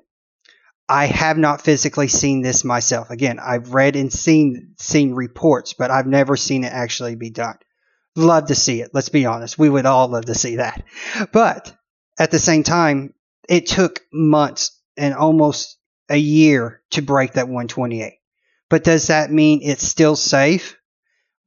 I 0.89 1.05
have 1.05 1.37
not 1.37 1.61
physically 1.61 2.07
seen 2.07 2.41
this 2.41 2.63
myself. 2.63 3.09
Again, 3.09 3.39
I've 3.39 3.73
read 3.73 3.95
and 3.95 4.11
seen 4.11 4.73
seen 4.77 5.13
reports, 5.13 5.73
but 5.73 5.91
I've 5.91 6.07
never 6.07 6.37
seen 6.37 6.63
it 6.63 6.73
actually 6.73 7.15
be 7.15 7.31
done. 7.31 7.57
Love 8.15 8.47
to 8.47 8.55
see 8.55 8.81
it. 8.81 8.91
Let's 8.93 9.09
be 9.09 9.25
honest. 9.25 9.57
We 9.57 9.69
would 9.69 9.85
all 9.85 10.07
love 10.07 10.25
to 10.25 10.35
see 10.35 10.57
that. 10.57 10.83
But 11.31 11.75
at 12.19 12.31
the 12.31 12.39
same 12.39 12.63
time, 12.63 13.13
it 13.49 13.67
took 13.67 14.01
months 14.13 14.79
and 14.95 15.13
almost 15.13 15.77
a 16.09 16.17
year 16.17 16.81
to 16.91 17.01
break 17.01 17.33
that 17.33 17.47
128. 17.47 18.13
But 18.69 18.83
does 18.83 19.07
that 19.07 19.31
mean 19.31 19.61
it's 19.63 19.87
still 19.87 20.15
safe? 20.15 20.77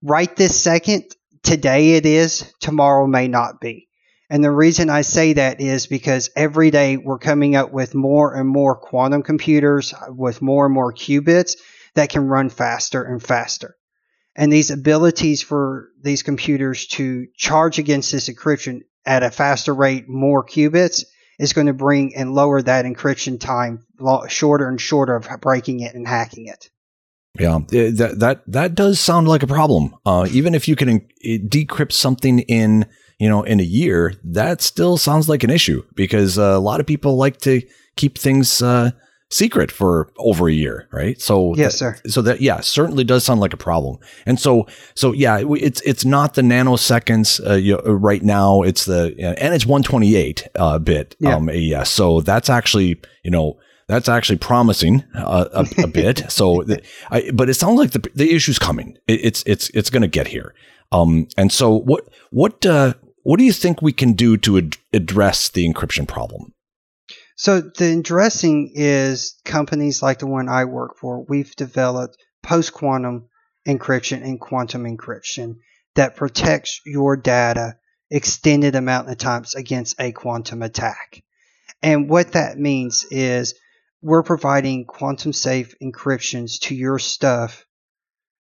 Right 0.02 0.34
this 0.36 0.60
second, 0.60 1.04
today 1.42 1.92
it 1.92 2.06
is, 2.06 2.52
tomorrow 2.60 3.06
may 3.06 3.28
not 3.28 3.60
be. 3.60 3.88
And 4.30 4.44
the 4.44 4.50
reason 4.50 4.90
I 4.90 5.00
say 5.00 5.34
that 5.34 5.60
is 5.60 5.86
because 5.86 6.30
every 6.36 6.70
day 6.70 6.96
we're 6.98 7.18
coming 7.18 7.56
up 7.56 7.72
with 7.72 7.94
more 7.94 8.34
and 8.34 8.48
more 8.48 8.76
quantum 8.76 9.22
computers 9.22 9.94
with 10.08 10.42
more 10.42 10.66
and 10.66 10.74
more 10.74 10.92
qubits 10.92 11.56
that 11.94 12.10
can 12.10 12.28
run 12.28 12.50
faster 12.50 13.02
and 13.02 13.22
faster. 13.22 13.76
And 14.36 14.52
these 14.52 14.70
abilities 14.70 15.42
for 15.42 15.88
these 16.00 16.22
computers 16.22 16.86
to 16.88 17.26
charge 17.36 17.78
against 17.78 18.12
this 18.12 18.28
encryption 18.28 18.82
at 19.04 19.22
a 19.22 19.30
faster 19.30 19.74
rate, 19.74 20.08
more 20.08 20.44
qubits, 20.44 21.04
is 21.38 21.52
going 21.52 21.66
to 21.66 21.72
bring 21.72 22.14
and 22.16 22.34
lower 22.34 22.60
that 22.60 22.84
encryption 22.84 23.40
time 23.40 23.86
shorter 24.28 24.68
and 24.68 24.80
shorter 24.80 25.16
of 25.16 25.28
breaking 25.40 25.80
it 25.80 25.94
and 25.94 26.06
hacking 26.06 26.46
it. 26.46 26.70
Yeah, 27.38 27.60
that 27.68 28.16
that 28.18 28.42
that 28.48 28.74
does 28.74 28.98
sound 28.98 29.28
like 29.28 29.42
a 29.42 29.46
problem. 29.46 29.94
Uh, 30.04 30.26
even 30.30 30.54
if 30.54 30.66
you 30.66 30.74
can 30.74 31.06
decrypt 31.24 31.92
something 31.92 32.40
in 32.40 32.86
you 33.18 33.28
know 33.28 33.42
in 33.44 33.60
a 33.60 33.64
year, 33.64 34.14
that 34.24 34.60
still 34.60 34.96
sounds 34.96 35.28
like 35.28 35.44
an 35.44 35.50
issue 35.50 35.84
because 35.94 36.38
uh, 36.38 36.42
a 36.42 36.58
lot 36.58 36.80
of 36.80 36.86
people 36.86 37.16
like 37.16 37.38
to 37.42 37.62
keep 37.96 38.18
things 38.18 38.60
uh, 38.60 38.90
secret 39.30 39.70
for 39.70 40.10
over 40.18 40.48
a 40.48 40.52
year, 40.52 40.88
right? 40.92 41.20
So 41.20 41.54
yes, 41.54 41.78
sir. 41.78 41.96
So 42.06 42.22
that 42.22 42.40
yeah, 42.40 42.60
certainly 42.60 43.04
does 43.04 43.24
sound 43.24 43.40
like 43.40 43.52
a 43.52 43.58
problem. 43.58 43.98
And 44.26 44.40
so 44.40 44.66
so 44.94 45.12
yeah, 45.12 45.42
it's 45.44 45.80
it's 45.82 46.04
not 46.04 46.34
the 46.34 46.42
nanoseconds 46.42 47.46
uh, 47.46 47.54
you 47.54 47.74
know, 47.74 47.92
right 47.92 48.22
now. 48.22 48.62
It's 48.62 48.84
the 48.84 49.14
and 49.38 49.54
it's 49.54 49.66
128 49.66 50.48
uh, 50.54 50.78
bit 50.78 51.16
yeah. 51.18 51.36
um, 51.36 51.48
AES. 51.48 51.90
So 51.90 52.20
that's 52.20 52.48
actually 52.48 53.00
you 53.22 53.30
know 53.30 53.58
that's 53.88 54.08
actually 54.08 54.38
promising 54.38 55.02
uh, 55.14 55.48
a, 55.52 55.82
a 55.82 55.86
bit. 55.92 56.30
So, 56.30 56.64
I, 57.10 57.30
but 57.32 57.48
it 57.48 57.54
sounds 57.54 57.78
like 57.78 57.90
the 57.92 58.08
the 58.14 58.34
issue's 58.34 58.58
coming. 58.58 58.96
It, 59.06 59.20
it's 59.24 59.42
it's 59.46 59.70
it's 59.70 59.90
going 59.90 60.02
to 60.02 60.08
get 60.08 60.28
here. 60.28 60.54
Um, 60.92 61.28
and 61.36 61.52
so 61.52 61.80
what 61.80 62.08
what 62.30 62.64
uh, 62.64 62.94
what 63.24 63.38
do 63.38 63.44
you 63.44 63.52
think 63.52 63.82
we 63.82 63.92
can 63.92 64.12
do 64.12 64.36
to 64.38 64.58
ad- 64.58 64.76
address 64.92 65.48
the 65.48 65.68
encryption 65.68 66.06
problem? 66.06 66.52
So 67.38 67.60
the 67.60 67.96
addressing 67.96 68.72
is 68.74 69.36
companies 69.44 70.02
like 70.02 70.18
the 70.18 70.26
one 70.26 70.48
I 70.48 70.64
work 70.64 70.98
for. 70.98 71.22
We've 71.22 71.54
developed 71.54 72.18
post 72.42 72.72
quantum 72.72 73.28
encryption 73.66 74.24
and 74.24 74.40
quantum 74.40 74.84
encryption 74.84 75.58
that 75.94 76.16
protects 76.16 76.80
your 76.84 77.16
data 77.16 77.76
extended 78.10 78.74
amount 78.74 79.08
of 79.08 79.18
times 79.18 79.54
against 79.54 80.00
a 80.00 80.10
quantum 80.10 80.62
attack. 80.62 81.22
And 81.80 82.10
what 82.10 82.32
that 82.32 82.58
means 82.58 83.06
is 83.08 83.54
we're 84.02 84.24
providing 84.24 84.84
quantum 84.84 85.32
safe 85.32 85.76
encryptions 85.80 86.58
to 86.62 86.74
your 86.74 86.98
stuff. 86.98 87.64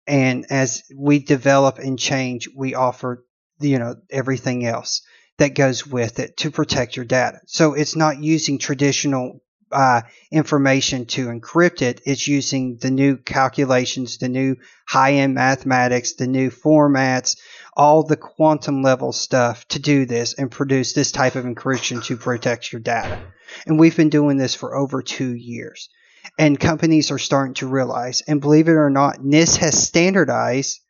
And 0.05 0.47
as 0.49 0.83
we 0.93 1.19
develop 1.19 1.79
and 1.79 1.97
change, 1.97 2.49
we 2.53 2.75
offer, 2.75 3.25
you 3.61 3.79
know, 3.79 3.95
everything 4.09 4.65
else 4.65 5.01
that 5.41 5.55
goes 5.55 5.87
with 5.87 6.19
it 6.19 6.37
to 6.37 6.51
protect 6.51 6.95
your 6.95 7.05
data. 7.05 7.39
So 7.47 7.73
it's 7.73 7.95
not 7.95 8.21
using 8.21 8.59
traditional 8.59 9.41
uh, 9.71 10.01
information 10.31 11.07
to 11.07 11.29
encrypt 11.29 11.81
it. 11.81 11.99
It's 12.05 12.27
using 12.27 12.77
the 12.77 12.91
new 12.91 13.17
calculations, 13.17 14.19
the 14.19 14.29
new 14.29 14.57
high 14.87 15.13
end 15.13 15.33
mathematics, 15.33 16.13
the 16.13 16.27
new 16.27 16.51
formats, 16.51 17.37
all 17.75 18.03
the 18.03 18.17
quantum 18.17 18.83
level 18.83 19.11
stuff 19.11 19.67
to 19.69 19.79
do 19.79 20.05
this 20.05 20.35
and 20.35 20.51
produce 20.51 20.93
this 20.93 21.11
type 21.11 21.33
of 21.33 21.45
encryption 21.45 22.03
to 22.03 22.17
protect 22.17 22.71
your 22.71 22.81
data. 22.81 23.19
And 23.65 23.79
we've 23.79 23.97
been 23.97 24.09
doing 24.09 24.37
this 24.37 24.53
for 24.53 24.75
over 24.75 25.01
two 25.01 25.33
years. 25.35 25.89
And 26.37 26.59
companies 26.59 27.09
are 27.09 27.17
starting 27.17 27.55
to 27.55 27.67
realize, 27.67 28.21
and 28.27 28.41
believe 28.41 28.67
it 28.67 28.73
or 28.73 28.91
not, 28.91 29.21
NIST 29.21 29.57
has 29.57 29.81
standardized 29.81 30.81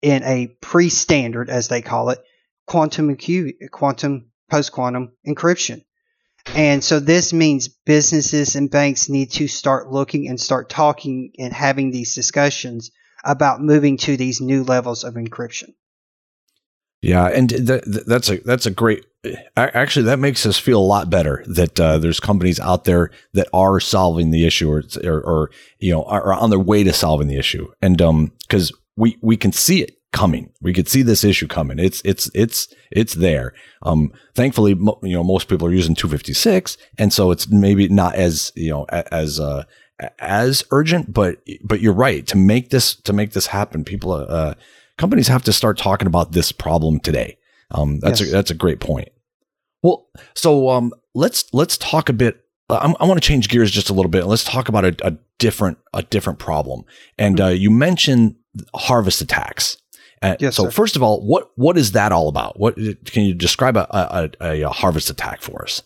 in 0.00 0.24
a 0.24 0.48
pre 0.60 0.88
standard, 0.88 1.48
as 1.48 1.68
they 1.68 1.82
call 1.82 2.10
it, 2.10 2.18
quantum, 2.66 3.16
quantum 3.70 4.30
post 4.50 4.72
quantum 4.72 5.12
encryption. 5.26 5.82
And 6.54 6.82
so 6.82 6.98
this 6.98 7.32
means 7.32 7.68
businesses 7.68 8.56
and 8.56 8.70
banks 8.70 9.08
need 9.08 9.30
to 9.32 9.46
start 9.46 9.90
looking 9.90 10.28
and 10.28 10.40
start 10.40 10.68
talking 10.68 11.32
and 11.38 11.52
having 11.52 11.90
these 11.90 12.14
discussions 12.14 12.90
about 13.24 13.62
moving 13.62 13.96
to 13.98 14.16
these 14.16 14.40
new 14.40 14.64
levels 14.64 15.04
of 15.04 15.14
encryption. 15.14 15.74
Yeah, 17.00 17.26
and 17.26 17.48
th- 17.48 17.66
th- 17.66 18.06
that's 18.06 18.30
a 18.30 18.38
that's 18.38 18.66
a 18.66 18.70
great. 18.70 19.04
Actually, 19.56 20.06
that 20.06 20.18
makes 20.18 20.46
us 20.46 20.58
feel 20.58 20.80
a 20.80 20.82
lot 20.82 21.10
better 21.10 21.44
that 21.46 21.78
uh, 21.78 21.98
there's 21.98 22.20
companies 22.20 22.60
out 22.60 22.84
there 22.84 23.10
that 23.34 23.48
are 23.52 23.80
solving 23.80 24.30
the 24.30 24.46
issue, 24.46 24.70
or 24.70 24.84
or, 25.04 25.20
or 25.20 25.50
you 25.80 25.92
know, 25.92 26.04
are 26.04 26.32
on 26.32 26.50
their 26.50 26.60
way 26.60 26.84
to 26.84 26.92
solving 26.92 27.26
the 27.26 27.38
issue, 27.38 27.70
and 27.82 28.00
um, 28.00 28.32
because 28.42 28.72
we 28.96 29.18
we 29.20 29.36
can 29.36 29.52
see 29.52 29.82
it 29.82 29.96
coming, 30.12 30.50
we 30.60 30.72
could 30.72 30.88
see 30.88 31.02
this 31.02 31.24
issue 31.24 31.46
coming. 31.46 31.78
It's 31.78 32.02
it's 32.04 32.30
it's 32.34 32.68
it's 32.90 33.14
there. 33.14 33.54
Um, 33.82 34.12
thankfully, 34.34 34.74
mo- 34.74 35.00
you 35.02 35.14
know, 35.14 35.24
most 35.24 35.48
people 35.48 35.66
are 35.66 35.72
using 35.72 35.94
256, 35.94 36.76
and 36.98 37.12
so 37.12 37.30
it's 37.30 37.48
maybe 37.48 37.88
not 37.88 38.14
as 38.14 38.52
you 38.54 38.70
know 38.70 38.84
as 38.90 39.40
uh 39.40 39.64
as 40.18 40.64
urgent, 40.70 41.12
but 41.12 41.42
but 41.64 41.80
you're 41.80 41.92
right 41.92 42.26
to 42.26 42.36
make 42.36 42.70
this 42.70 42.94
to 42.94 43.12
make 43.12 43.32
this 43.32 43.46
happen. 43.46 43.84
People 43.84 44.12
uh 44.12 44.54
companies 44.98 45.28
have 45.28 45.42
to 45.44 45.52
start 45.52 45.78
talking 45.78 46.06
about 46.06 46.32
this 46.32 46.52
problem 46.52 47.00
today. 47.00 47.38
Um, 47.70 47.98
that's 48.00 48.20
yes. 48.20 48.28
a, 48.28 48.32
that's 48.32 48.50
a 48.50 48.54
great 48.54 48.80
point. 48.80 49.08
Well, 49.82 50.08
so 50.34 50.68
um, 50.68 50.92
let's 51.14 51.44
let's 51.52 51.76
talk 51.76 52.08
a 52.08 52.12
bit. 52.12 52.38
Uh, 52.70 52.94
i 53.00 53.04
want 53.04 53.20
to 53.20 53.26
change 53.26 53.48
gears 53.48 53.70
just 53.70 53.90
a 53.90 53.92
little 53.92 54.10
bit. 54.10 54.26
Let's 54.26 54.44
talk 54.44 54.68
about 54.68 54.84
a, 54.84 54.94
a 55.04 55.18
different 55.38 55.78
a 55.92 56.02
different 56.02 56.38
problem. 56.38 56.84
And 57.18 57.38
mm-hmm. 57.38 57.46
uh, 57.46 57.50
you 57.50 57.70
mentioned 57.70 58.36
harvest 58.74 59.20
attacks. 59.20 59.76
Uh, 60.22 60.36
yes, 60.38 60.56
so 60.56 60.64
sir. 60.64 60.70
first 60.70 60.96
of 60.96 61.02
all, 61.02 61.20
what 61.26 61.50
what 61.56 61.76
is 61.76 61.92
that 61.92 62.12
all 62.12 62.28
about? 62.28 62.58
What 62.58 62.76
can 62.76 63.24
you 63.24 63.34
describe 63.34 63.76
a, 63.76 63.86
a, 63.90 64.30
a, 64.40 64.62
a 64.62 64.70
harvest 64.70 65.10
attack 65.10 65.42
for 65.42 65.62
us? 65.62 65.82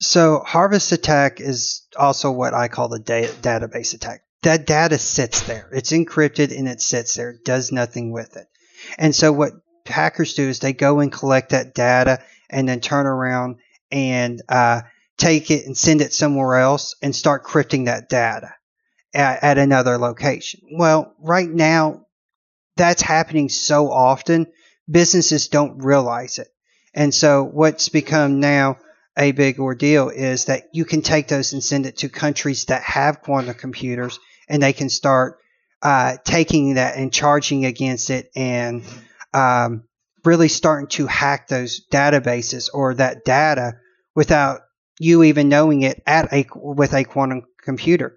So 0.00 0.42
harvest 0.44 0.92
attack 0.92 1.40
is 1.40 1.86
also 1.96 2.30
what 2.30 2.52
I 2.52 2.68
call 2.68 2.88
the 2.88 2.98
da- 2.98 3.28
database 3.40 3.94
attack 3.94 4.22
that 4.46 4.64
data 4.64 4.96
sits 4.96 5.42
there. 5.42 5.68
It's 5.72 5.90
encrypted 5.90 6.56
and 6.56 6.68
it 6.68 6.80
sits 6.80 7.14
there, 7.14 7.30
it 7.30 7.44
does 7.44 7.72
nothing 7.72 8.12
with 8.12 8.36
it. 8.36 8.46
And 8.96 9.14
so 9.14 9.32
what 9.32 9.52
hackers 9.86 10.34
do 10.34 10.48
is 10.48 10.60
they 10.60 10.72
go 10.72 11.00
and 11.00 11.10
collect 11.10 11.50
that 11.50 11.74
data 11.74 12.22
and 12.48 12.68
then 12.68 12.80
turn 12.80 13.06
around 13.06 13.56
and 13.90 14.40
uh, 14.48 14.82
take 15.18 15.50
it 15.50 15.66
and 15.66 15.76
send 15.76 16.00
it 16.00 16.12
somewhere 16.12 16.56
else 16.56 16.94
and 17.02 17.14
start 17.14 17.44
crypting 17.44 17.86
that 17.86 18.08
data 18.08 18.54
at, 19.12 19.42
at 19.42 19.58
another 19.58 19.98
location. 19.98 20.60
Well, 20.72 21.14
right 21.18 21.50
now, 21.50 22.05
that's 22.76 23.02
happening 23.02 23.48
so 23.48 23.90
often, 23.90 24.46
businesses 24.90 25.48
don't 25.48 25.78
realize 25.78 26.38
it. 26.38 26.48
And 26.94 27.14
so 27.14 27.44
what's 27.44 27.88
become 27.88 28.40
now 28.40 28.78
a 29.18 29.32
big 29.32 29.58
ordeal 29.58 30.10
is 30.10 30.46
that 30.46 30.64
you 30.72 30.84
can 30.84 31.02
take 31.02 31.28
those 31.28 31.52
and 31.52 31.62
send 31.62 31.86
it 31.86 31.98
to 31.98 32.08
countries 32.08 32.66
that 32.66 32.82
have 32.82 33.22
quantum 33.22 33.54
computers 33.54 34.18
and 34.48 34.62
they 34.62 34.72
can 34.72 34.88
start 34.88 35.38
uh, 35.82 36.16
taking 36.24 36.74
that 36.74 36.96
and 36.96 37.12
charging 37.12 37.64
against 37.64 38.10
it 38.10 38.30
and 38.34 38.82
um, 39.32 39.84
really 40.24 40.48
starting 40.48 40.88
to 40.88 41.06
hack 41.06 41.48
those 41.48 41.82
databases 41.92 42.68
or 42.72 42.94
that 42.94 43.24
data 43.24 43.74
without 44.14 44.60
you 44.98 45.22
even 45.22 45.48
knowing 45.48 45.82
it 45.82 46.02
at 46.06 46.32
a 46.32 46.46
with 46.54 46.92
a 46.94 47.04
quantum 47.04 47.42
computer. 47.62 48.16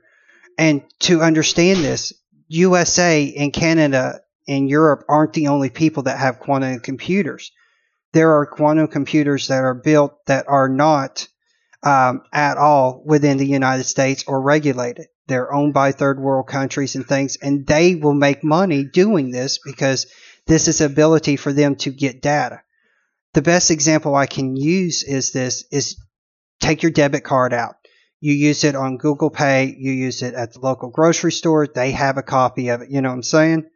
And 0.57 0.83
to 0.99 1.21
understand 1.21 1.79
this, 1.79 2.13
USA 2.47 3.33
and 3.37 3.53
Canada 3.53 4.21
and 4.49 4.67
Europe 4.67 5.05
aren't 5.07 5.33
the 5.33 5.47
only 5.47 5.69
people 5.69 6.03
that 6.03 6.17
have 6.17 6.39
quantum 6.39 6.79
computers. 6.79 7.51
There 8.13 8.33
are 8.33 8.47
quantum 8.47 8.87
computers 8.87 9.47
that 9.47 9.63
are 9.63 9.75
built 9.75 10.25
that 10.25 10.45
are 10.47 10.67
not 10.67 11.27
um, 11.83 12.23
at 12.33 12.57
all 12.57 13.03
within 13.05 13.37
the 13.37 13.45
United 13.45 13.83
States 13.83 14.23
or 14.27 14.41
regulated. 14.41 15.05
They're 15.27 15.53
owned 15.53 15.75
by 15.75 15.91
third 15.91 16.19
world 16.19 16.47
countries 16.47 16.95
and 16.95 17.07
things, 17.07 17.37
and 17.39 17.67
they 17.67 17.93
will 17.93 18.15
make 18.15 18.43
money 18.43 18.83
doing 18.83 19.29
this 19.29 19.59
because 19.63 20.07
this 20.47 20.67
is 20.67 20.81
ability 20.81 21.35
for 21.35 21.53
them 21.53 21.75
to 21.77 21.91
get 21.91 22.23
data. 22.23 22.61
The 23.35 23.43
best 23.43 23.69
example 23.69 24.15
I 24.15 24.25
can 24.25 24.55
use 24.55 25.03
is 25.03 25.31
this 25.31 25.63
is 25.71 25.95
take 26.59 26.81
your 26.81 26.91
debit 26.91 27.23
card 27.23 27.53
out, 27.53 27.75
You 28.19 28.33
use 28.33 28.63
it 28.63 28.75
on 28.75 28.97
Google 28.97 29.29
Pay. 29.29 29.75
You 29.77 29.91
use 29.91 30.23
it 30.23 30.33
at 30.33 30.53
the 30.53 30.59
local 30.59 30.89
grocery 30.89 31.31
store. 31.31 31.67
They 31.67 31.91
have 31.91 32.17
a 32.17 32.23
copy 32.23 32.69
of 32.69 32.81
it. 32.81 32.89
You 32.89 33.01
know 33.01 33.09
what 33.09 33.15
I'm 33.15 33.23
saying? 33.23 33.69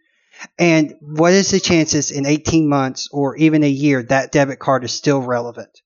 And 0.58 0.96
what 1.00 1.34
is 1.34 1.52
the 1.52 1.60
chances 1.60 2.12
in 2.12 2.26
18 2.26 2.68
months 2.68 3.08
or 3.12 3.36
even 3.38 3.64
a 3.64 3.70
year 3.70 4.04
that 4.04 4.32
debit 4.32 4.60
card 4.60 4.84
is 4.84 4.94
still 4.94 5.22
relevant? 5.22 5.82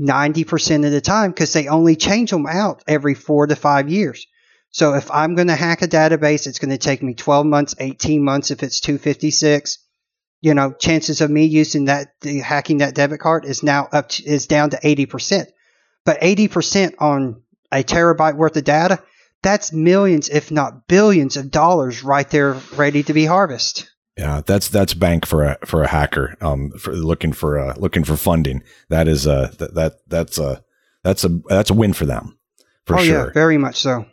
90% 0.00 0.84
of 0.84 0.92
the 0.92 1.00
time 1.00 1.30
because 1.30 1.52
they 1.52 1.68
only 1.68 1.96
change 1.96 2.30
them 2.30 2.46
out 2.46 2.82
every 2.86 3.14
four 3.14 3.46
to 3.46 3.54
five 3.54 3.88
years. 3.88 4.26
So 4.70 4.94
if 4.94 5.10
I'm 5.10 5.36
going 5.36 5.48
to 5.48 5.54
hack 5.54 5.82
a 5.82 5.88
database, 5.88 6.48
it's 6.48 6.58
going 6.58 6.72
to 6.72 6.78
take 6.78 7.02
me 7.02 7.14
12 7.14 7.46
months, 7.46 7.76
18 7.78 8.24
months 8.24 8.50
if 8.50 8.62
it's 8.62 8.80
256. 8.80 9.78
You 10.40 10.54
know, 10.54 10.72
chances 10.72 11.20
of 11.20 11.30
me 11.30 11.44
using 11.46 11.84
that, 11.84 12.08
hacking 12.22 12.78
that 12.78 12.94
debit 12.94 13.20
card 13.20 13.44
is 13.44 13.62
now 13.62 13.88
up 13.92 14.08
to, 14.10 14.24
is 14.24 14.46
down 14.46 14.70
to 14.70 14.76
80%. 14.76 15.46
But 16.04 16.20
80% 16.20 16.94
on 16.98 17.42
a 17.70 17.84
terabyte 17.84 18.36
worth 18.36 18.56
of 18.56 18.64
data, 18.64 19.00
that's 19.44 19.72
millions, 19.72 20.28
if 20.28 20.50
not 20.50 20.88
billions 20.88 21.36
of 21.36 21.50
dollars 21.50 22.02
right 22.02 22.28
there 22.28 22.54
ready 22.74 23.04
to 23.04 23.12
be 23.12 23.26
harvested. 23.26 23.88
Yeah, 24.16 24.42
that's 24.44 24.68
that's 24.68 24.94
bank 24.94 25.26
for 25.26 25.44
a 25.44 25.58
for 25.64 25.82
a 25.82 25.88
hacker 25.88 26.36
um 26.40 26.70
for 26.72 26.92
looking 26.92 27.32
for 27.32 27.58
uh 27.58 27.74
looking 27.76 28.04
for 28.04 28.16
funding. 28.16 28.62
That 28.88 29.08
is 29.08 29.26
a 29.26 29.52
that, 29.58 29.74
that 29.74 29.92
that's 30.08 30.38
a 30.38 30.64
that's 31.02 31.24
a 31.24 31.40
that's 31.48 31.70
a 31.70 31.74
win 31.74 31.92
for 31.92 32.06
them. 32.06 32.38
For 32.86 32.96
oh 32.96 33.02
sure. 33.02 33.26
yeah, 33.26 33.32
very 33.32 33.58
much 33.58 33.76
so. 33.76 34.06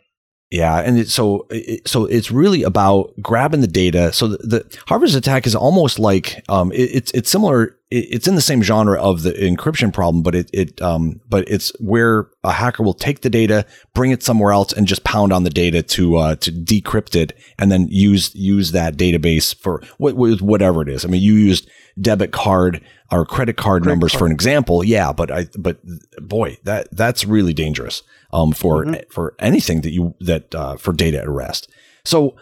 Yeah, 0.50 0.80
and 0.80 0.98
it, 0.98 1.08
so 1.08 1.46
it, 1.50 1.88
so 1.88 2.04
it's 2.04 2.30
really 2.30 2.62
about 2.62 3.14
grabbing 3.22 3.62
the 3.62 3.66
data. 3.66 4.12
So 4.12 4.28
the, 4.28 4.36
the 4.38 4.78
Harvest 4.86 5.14
attack 5.14 5.46
is 5.46 5.54
almost 5.54 5.98
like 5.98 6.44
um, 6.50 6.72
it, 6.72 6.90
it's 6.92 7.10
it's 7.12 7.30
similar. 7.30 7.78
It's 7.92 8.26
in 8.26 8.34
the 8.34 8.40
same 8.40 8.62
genre 8.62 9.00
of 9.00 9.22
the 9.22 9.32
encryption 9.32 9.92
problem, 9.92 10.22
but 10.22 10.34
it 10.34 10.50
it 10.52 10.80
um, 10.80 11.20
but 11.28 11.48
it's 11.48 11.72
where 11.78 12.28
a 12.42 12.52
hacker 12.52 12.82
will 12.82 12.94
take 12.94 13.20
the 13.20 13.30
data, 13.30 13.66
bring 13.94 14.10
it 14.10 14.22
somewhere 14.22 14.52
else, 14.52 14.72
and 14.72 14.86
just 14.86 15.04
pound 15.04 15.32
on 15.32 15.44
the 15.44 15.50
data 15.50 15.82
to 15.82 16.16
uh, 16.16 16.34
to 16.36 16.50
decrypt 16.50 17.14
it, 17.14 17.36
and 17.58 17.70
then 17.70 17.86
use 17.88 18.34
use 18.34 18.72
that 18.72 18.96
database 18.96 19.54
for 19.54 19.82
what, 19.98 20.16
whatever 20.16 20.82
it 20.82 20.88
is. 20.88 21.04
I 21.04 21.08
mean, 21.08 21.22
you 21.22 21.34
used 21.34 21.68
debit 22.00 22.32
card 22.32 22.82
or 23.10 23.26
credit 23.26 23.56
card 23.56 23.82
credit 23.82 23.92
numbers 23.92 24.12
card. 24.12 24.18
for 24.18 24.26
an 24.26 24.32
example. 24.32 24.82
Yeah, 24.82 25.12
but 25.12 25.30
I 25.30 25.46
but 25.58 25.78
boy, 26.20 26.58
that 26.64 26.88
that's 26.92 27.24
really 27.24 27.52
dangerous 27.52 28.02
um, 28.32 28.52
for 28.52 28.84
mm-hmm. 28.84 29.10
for 29.10 29.34
anything 29.38 29.82
that 29.82 29.90
you 29.90 30.14
that 30.20 30.54
uh, 30.54 30.76
for 30.76 30.92
data 30.92 31.18
at 31.18 31.28
rest. 31.28 31.70
So 32.04 32.36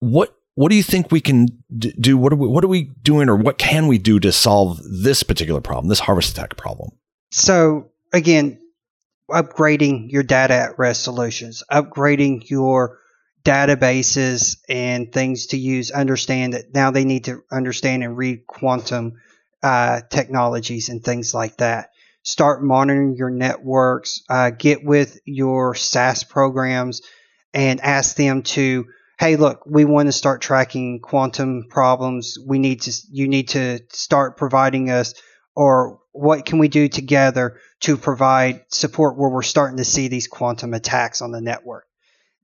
what 0.00 0.37
what 0.58 0.70
do 0.70 0.76
you 0.76 0.82
think 0.82 1.12
we 1.12 1.20
can 1.20 1.46
do? 1.78 2.18
What 2.18 2.32
are 2.32 2.36
we 2.36 2.48
what 2.48 2.64
are 2.64 2.68
we 2.68 2.90
doing, 3.02 3.28
or 3.28 3.36
what 3.36 3.58
can 3.58 3.86
we 3.86 3.98
do 3.98 4.18
to 4.18 4.32
solve 4.32 4.80
this 4.82 5.22
particular 5.22 5.60
problem, 5.60 5.86
this 5.86 6.00
harvest 6.00 6.32
attack 6.32 6.56
problem? 6.56 6.90
So 7.30 7.92
again, 8.12 8.58
upgrading 9.30 10.10
your 10.10 10.24
data 10.24 10.54
at 10.54 10.76
rest 10.76 11.04
solutions, 11.04 11.62
upgrading 11.70 12.50
your 12.50 12.98
databases 13.44 14.56
and 14.68 15.12
things 15.12 15.46
to 15.48 15.56
use. 15.56 15.92
Understand 15.92 16.54
that 16.54 16.74
now 16.74 16.90
they 16.90 17.04
need 17.04 17.26
to 17.26 17.44
understand 17.52 18.02
and 18.02 18.16
read 18.16 18.44
quantum 18.48 19.20
uh, 19.62 20.00
technologies 20.10 20.88
and 20.88 21.04
things 21.04 21.32
like 21.32 21.58
that 21.58 21.90
start 22.24 22.64
monitoring 22.64 23.14
your 23.14 23.30
networks, 23.30 24.22
uh, 24.28 24.50
get 24.50 24.84
with 24.84 25.20
your 25.24 25.76
SaaS 25.76 26.24
programs 26.24 27.00
and 27.54 27.80
ask 27.80 28.16
them 28.16 28.42
to, 28.42 28.86
hey, 29.18 29.36
look, 29.36 29.64
we 29.66 29.84
want 29.84 30.06
to 30.06 30.12
start 30.12 30.40
tracking 30.40 31.00
quantum 31.00 31.64
problems. 31.68 32.38
We 32.46 32.58
need 32.58 32.82
to, 32.82 32.92
you 33.10 33.28
need 33.28 33.48
to 33.48 33.80
start 33.90 34.36
providing 34.36 34.90
us, 34.90 35.14
or 35.56 35.98
what 36.12 36.46
can 36.46 36.58
we 36.58 36.68
do 36.68 36.88
together 36.88 37.58
to 37.80 37.96
provide 37.96 38.62
support 38.68 39.18
where 39.18 39.30
we're 39.30 39.42
starting 39.42 39.78
to 39.78 39.84
see 39.84 40.08
these 40.08 40.28
quantum 40.28 40.72
attacks 40.72 41.20
on 41.20 41.32
the 41.32 41.40
network? 41.40 41.86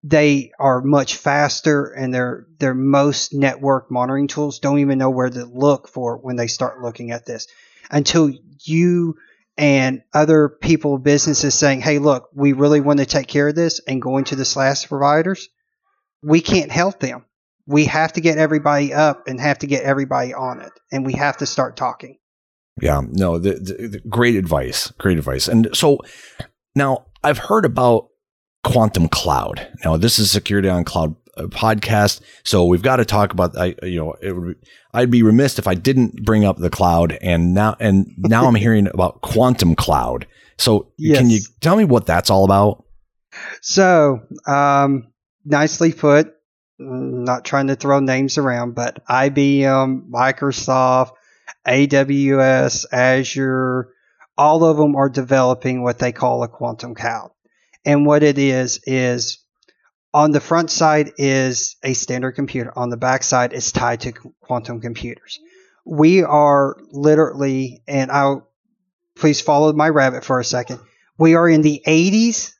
They 0.03 0.53
are 0.59 0.83
much 0.83 1.17
faster 1.17 1.87
and 1.87 2.13
their 2.13 2.47
their 2.59 2.75
most 2.75 3.33
network 3.33 3.91
monitoring 3.91 4.29
tools 4.29 4.59
don't 4.59 4.81
even 4.81 4.99
know 4.99 5.09
where 5.09 5.31
to 5.31 5.47
look 5.47 5.89
for 5.89 6.19
when 6.19 6.37
they 6.37 6.47
start 6.47 6.83
looking 6.83 7.11
at 7.11 7.25
this 7.25 7.47
until 7.91 8.31
you 8.65 9.17
and 9.57 10.03
other 10.13 10.49
people, 10.49 10.99
businesses 10.99 11.55
saying, 11.55 11.81
hey, 11.81 11.99
look, 11.99 12.29
we 12.35 12.53
really 12.53 12.81
want 12.81 12.99
to 12.99 13.07
take 13.07 13.29
care 13.29 13.49
of 13.49 13.55
this 13.55 13.81
and 13.87 14.03
going 14.03 14.25
to 14.25 14.37
the 14.37 14.45
SaaS 14.45 14.85
providers, 14.85 15.49
we 16.25 16.41
can't 16.41 16.71
help 16.71 17.01
them. 17.01 17.25
We 17.67 17.87
have 17.87 18.13
to 18.15 18.21
get 18.21 18.39
everybody 18.39 18.93
up 18.93 19.27
and 19.27 19.41
have 19.41 19.59
to 19.61 19.67
get 19.67 19.85
everybody 19.85 20.35
on 20.35 20.61
it. 20.61 20.73
And 20.93 21.07
we 21.07 21.15
have 21.15 21.39
to 21.39 21.47
start 21.47 21.77
talking. 21.77 22.19
Yeah, 22.81 23.03
no, 23.09 23.39
the, 23.39 23.55
the, 23.55 23.89
the 23.89 24.01
great 24.09 24.35
advice. 24.35 24.91
Great 24.99 25.19
advice. 25.19 25.49
And 25.49 25.69
so 25.73 25.99
now 26.75 27.07
I've 27.23 27.39
heard 27.39 27.65
about 27.65 28.09
quantum 28.65 29.09
cloud. 29.09 29.69
Now, 29.85 29.97
this 29.97 30.19
is 30.19 30.31
security 30.31 30.69
on 30.69 30.85
cloud 30.85 31.15
podcast. 31.37 32.21
So 32.45 32.65
we've 32.67 32.83
got 32.83 32.97
to 32.97 33.05
talk 33.05 33.33
about, 33.33 33.57
I, 33.57 33.75
you 33.83 33.99
know, 33.99 34.15
would, 34.23 34.57
I'd 34.93 35.11
be 35.11 35.23
remiss 35.23 35.59
if 35.59 35.67
I 35.67 35.75
didn't 35.75 36.25
bring 36.25 36.45
up 36.45 36.59
the 36.59 36.71
cloud. 36.71 37.17
And 37.21 37.55
now, 37.55 37.77
and 37.81 38.07
now 38.19 38.47
I'm 38.47 38.55
hearing 38.55 38.89
about 38.89 39.21
quantum 39.23 39.75
cloud. 39.75 40.27
So 40.59 40.93
yes. 40.99 41.19
can 41.19 41.31
you 41.31 41.41
tell 41.61 41.77
me 41.77 41.85
what 41.85 42.07
that's 42.07 42.31
all 42.31 42.45
about? 42.45 42.85
So, 43.63 44.21
um, 44.47 45.09
nicely 45.45 45.93
put. 45.93 46.35
Not 46.79 47.45
trying 47.45 47.69
to 47.69 47.77
throw 47.77 48.01
names 48.01 48.37
around, 48.37 48.75
but 48.75 49.05
IBM, 49.07 50.11
Microsoft, 50.11 51.13
AWS, 51.67 52.87
Azure, 52.91 53.91
all 54.37 54.65
of 54.65 54.77
them 54.77 54.97
are 54.97 55.09
developing 55.09 55.83
what 55.83 55.99
they 55.99 56.11
call 56.11 56.43
a 56.43 56.49
quantum 56.49 56.95
cloud. 56.95 57.31
And 57.85 58.07
what 58.07 58.23
it 58.23 58.39
is, 58.39 58.81
is 58.87 59.39
on 60.13 60.31
the 60.31 60.41
front 60.41 60.71
side 60.71 61.13
is 61.19 61.77
a 61.83 61.93
standard 61.93 62.33
computer. 62.33 62.73
On 62.77 62.89
the 62.89 62.97
back 62.97 63.23
side 63.23 63.53
is 63.53 63.73
tied 63.73 64.01
to 64.01 64.13
quantum 64.41 64.81
computers. 64.81 65.39
We 65.85 66.23
are 66.23 66.77
literally, 66.91 67.83
and 67.87 68.11
I'll 68.11 68.49
please 69.17 69.41
follow 69.41 69.73
my 69.73 69.89
rabbit 69.89 70.25
for 70.25 70.41
a 70.41 70.45
second. 70.45 70.81
We 71.19 71.35
are 71.35 71.49
in 71.49 71.63
the 71.63 71.83
80s 71.87 72.54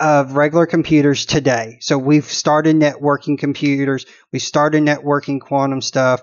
of 0.00 0.32
regular 0.32 0.66
computers 0.66 1.26
today. 1.26 1.78
So 1.80 1.98
we've 1.98 2.24
started 2.24 2.76
networking 2.76 3.38
computers. 3.38 4.06
We 4.32 4.38
started 4.38 4.82
networking 4.82 5.40
quantum 5.40 5.80
stuff. 5.80 6.22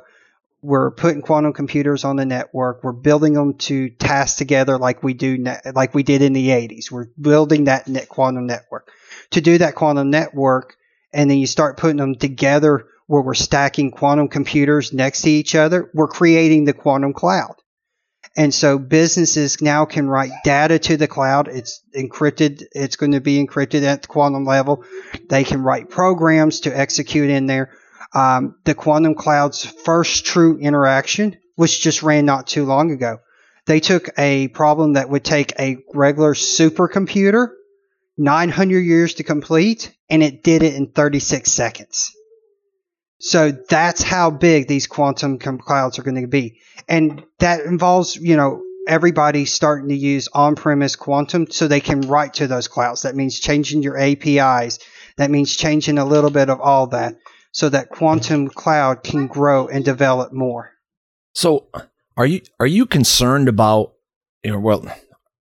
We're 0.62 0.92
putting 0.92 1.22
quantum 1.22 1.54
computers 1.54 2.04
on 2.04 2.18
the 2.18 2.26
network. 2.26 2.84
We're 2.84 2.92
building 2.92 3.34
them 3.34 3.56
to 3.56 3.90
task 3.90 4.38
together 4.38 4.78
like 4.78 5.02
we 5.02 5.14
do, 5.14 5.44
like 5.74 5.94
we 5.96 6.04
did 6.04 6.22
in 6.22 6.34
the 6.34 6.50
80s. 6.50 6.92
We're 6.92 7.08
building 7.20 7.64
that 7.64 7.88
net 7.88 8.10
quantum 8.10 8.46
network 8.46 8.92
to 9.32 9.42
do 9.42 9.58
that 9.58 9.76
quantum 9.76 10.10
network, 10.10 10.78
and 11.14 11.30
then 11.30 11.38
you 11.38 11.48
start 11.48 11.78
putting 11.78 11.98
them 11.98 12.16
together 12.16 12.86
where 13.08 13.22
we're 13.22 13.34
stacking 13.34 13.92
quantum 13.92 14.30
computers 14.30 14.94
next 14.94 15.24
to 15.24 15.30
each 15.30 15.54
other, 15.54 15.90
we're 15.94 16.08
creating 16.08 16.64
the 16.64 16.74
quantum 16.74 17.12
cloud. 17.12 17.56
And 18.38 18.54
so 18.54 18.78
businesses 18.78 19.62
now 19.62 19.86
can 19.86 20.08
write 20.08 20.32
data 20.46 20.80
to 20.80 20.98
the 20.98 21.08
cloud. 21.08 21.50
It's 21.50 21.82
encrypted. 21.96 22.64
It's 22.72 22.96
going 22.96 23.12
to 23.12 23.20
be 23.20 23.46
encrypted 23.46 23.84
at 23.84 24.04
the 24.04 24.08
quantum 24.08 24.46
level. 24.46 24.86
They 25.28 25.44
can 25.44 25.62
write 25.62 25.90
programs 25.90 26.62
to 26.62 26.78
execute 26.78 27.30
in 27.30 27.48
there. 27.48 27.72
Um, 28.14 28.56
the 28.64 28.74
quantum 28.74 29.16
cloud's 29.16 29.66
first 29.66 30.26
true 30.26 30.58
interaction 30.58 31.38
was 31.58 31.78
just 31.78 32.04
ran 32.04 32.26
not 32.26 32.48
too 32.48 32.66
long 32.66 32.92
ago. 32.92 33.20
They 33.66 33.80
took 33.80 34.10
a 34.18 34.48
problem 34.50 34.94
that 34.94 35.10
would 35.10 35.24
take 35.24 35.54
a 35.60 35.78
regular 35.94 36.34
supercomputer 36.34 37.50
900 38.18 38.80
years 38.80 39.16
to 39.16 39.24
complete, 39.24 39.94
and 40.10 40.24
it 40.24 40.44
did 40.44 40.64
it 40.64 40.76
in 40.76 40.88
36 40.88 41.50
seconds. 41.52 42.12
So 43.22 43.52
that's 43.52 44.02
how 44.02 44.32
big 44.32 44.68
these 44.68 44.88
quantum 44.88 45.38
clouds 45.38 46.00
are 46.00 46.04
going 46.04 46.22
to 46.22 46.28
be. 46.28 46.60
And 46.90 47.24
that 47.38 47.62
involves, 47.62 48.16
you 48.16 48.36
know, 48.36 48.64
everybody 48.88 49.46
starting 49.46 49.90
to 49.90 49.96
use 49.96 50.28
on 50.34 50.56
premise 50.56 50.96
quantum 50.96 51.46
so 51.50 51.68
they 51.68 51.82
can 51.82 52.02
write 52.02 52.34
to 52.36 52.48
those 52.48 52.68
clouds. 52.68 53.04
That 53.04 53.16
means 53.16 53.40
changing 53.40 53.84
your 53.84 53.98
APIs. 53.98 54.80
That 55.18 55.30
means 55.30 55.56
changing 55.56 56.00
a 56.00 56.06
little 56.06 56.32
bit 56.32 56.50
of 56.50 56.60
all 56.60 56.88
that 56.88 57.16
so 57.52 57.70
that 57.70 57.90
quantum 57.90 58.48
cloud 58.48 59.04
can 59.04 59.28
grow 59.28 59.68
and 59.68 59.86
develop 59.86 60.34
more. 60.34 60.72
So 61.34 61.68
are 62.18 62.26
you 62.26 62.42
are 62.60 62.68
you 62.68 62.86
concerned 62.86 63.48
about 63.48 63.94
you 64.44 64.52
know, 64.52 64.60
well 64.60 64.86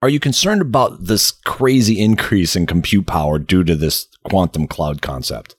are 0.02 0.10
you 0.10 0.20
concerned 0.20 0.62
about 0.62 1.06
this 1.06 1.32
crazy 1.32 2.00
increase 2.00 2.56
in 2.56 2.66
compute 2.66 3.08
power 3.08 3.40
due 3.40 3.64
to 3.64 3.76
this 3.76 4.08
quantum 4.24 4.68
cloud 4.68 5.02
concept? 5.02 5.56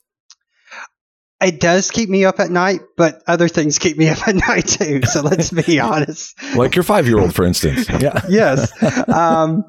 It 1.45 1.61
does 1.61 1.91
keep 1.91 2.09
me 2.09 2.25
up 2.25 2.41
at 2.41 2.51
night, 2.51 2.81
but 2.97 3.23
other 3.27 3.49
things 3.49 3.79
keep 3.79 3.97
me 3.97 4.09
up 4.09 4.27
at 4.27 4.35
night 4.49 4.67
too. 4.67 5.03
So 5.03 5.21
let's 5.23 5.51
be 5.51 5.79
honest. 5.81 6.35
like 6.57 6.75
your 6.75 6.83
five 6.83 7.07
year 7.07 7.19
old, 7.21 7.35
for 7.35 7.45
instance. 7.45 7.89
Yeah. 8.01 8.21
yes. 8.29 8.73
Um, 9.09 9.65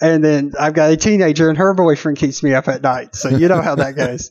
and 0.00 0.24
then 0.24 0.52
I've 0.58 0.74
got 0.74 0.90
a 0.90 0.96
teenager, 0.96 1.48
and 1.48 1.58
her 1.58 1.74
boyfriend 1.74 2.18
keeps 2.18 2.42
me 2.42 2.54
up 2.54 2.68
at 2.68 2.82
night. 2.82 3.14
So 3.14 3.28
you 3.28 3.48
know 3.48 3.60
how 3.60 3.74
that 3.76 3.94
goes. 3.96 4.30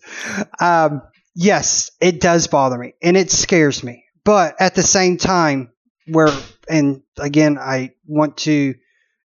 Um, 0.60 1.02
yes, 1.36 1.92
it 2.02 2.20
does 2.20 2.48
bother 2.48 2.78
me, 2.78 2.96
and 3.02 3.16
it 3.16 3.30
scares 3.30 3.84
me. 3.84 4.04
But 4.26 4.56
at 4.60 4.76
the 4.76 4.84
same 4.84 5.18
time, 5.18 5.72
we're, 6.08 6.36
and 6.68 7.02
again, 7.18 7.58
I 7.58 7.92
want 8.08 8.38
to 8.38 8.76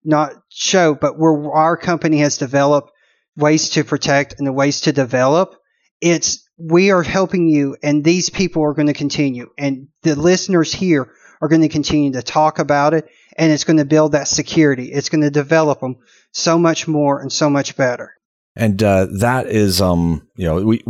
not 0.04 0.34
show, 0.50 0.96
but 0.96 1.18
where 1.18 1.52
our 1.52 1.78
company 1.78 2.20
has 2.20 2.38
developed 2.38 2.92
ways 3.38 3.70
to 3.72 3.84
protect 3.84 4.36
and 4.38 4.46
the 4.46 4.54
ways 4.54 4.82
to 4.82 4.92
develop. 4.92 5.56
It's 6.02 6.43
we 6.58 6.92
are 6.92 7.04
helping 7.04 7.48
you, 7.48 7.76
and 7.84 8.04
these 8.04 8.30
people 8.30 8.64
are 8.64 8.74
going 8.74 8.88
to 8.88 8.94
continue, 8.94 9.50
and 9.58 9.88
the 10.04 10.16
listeners 10.16 10.74
here 10.74 11.12
are 11.42 11.48
going 11.48 11.62
to 11.62 11.70
continue 11.70 12.12
to 12.14 12.22
talk 12.22 12.60
about 12.60 12.94
it, 12.94 13.08
and 13.38 13.52
it's 13.52 13.64
going 13.64 13.78
to 13.78 13.86
build 13.86 14.14
that 14.14 14.28
security. 14.28 14.92
It's 14.92 15.10
going 15.10 15.22
to 15.22 15.32
develop 15.32 15.80
them 15.82 15.98
so 16.32 16.58
much 16.58 16.88
more 16.88 17.20
and 17.22 17.32
so 17.32 17.50
much 17.50 17.76
better. 17.76 18.14
And 18.56 18.82
uh, 18.84 19.08
that 19.20 19.48
is, 19.48 19.82
um, 19.82 20.28
you 20.36 20.46
know, 20.46 20.62
we. 20.64 20.84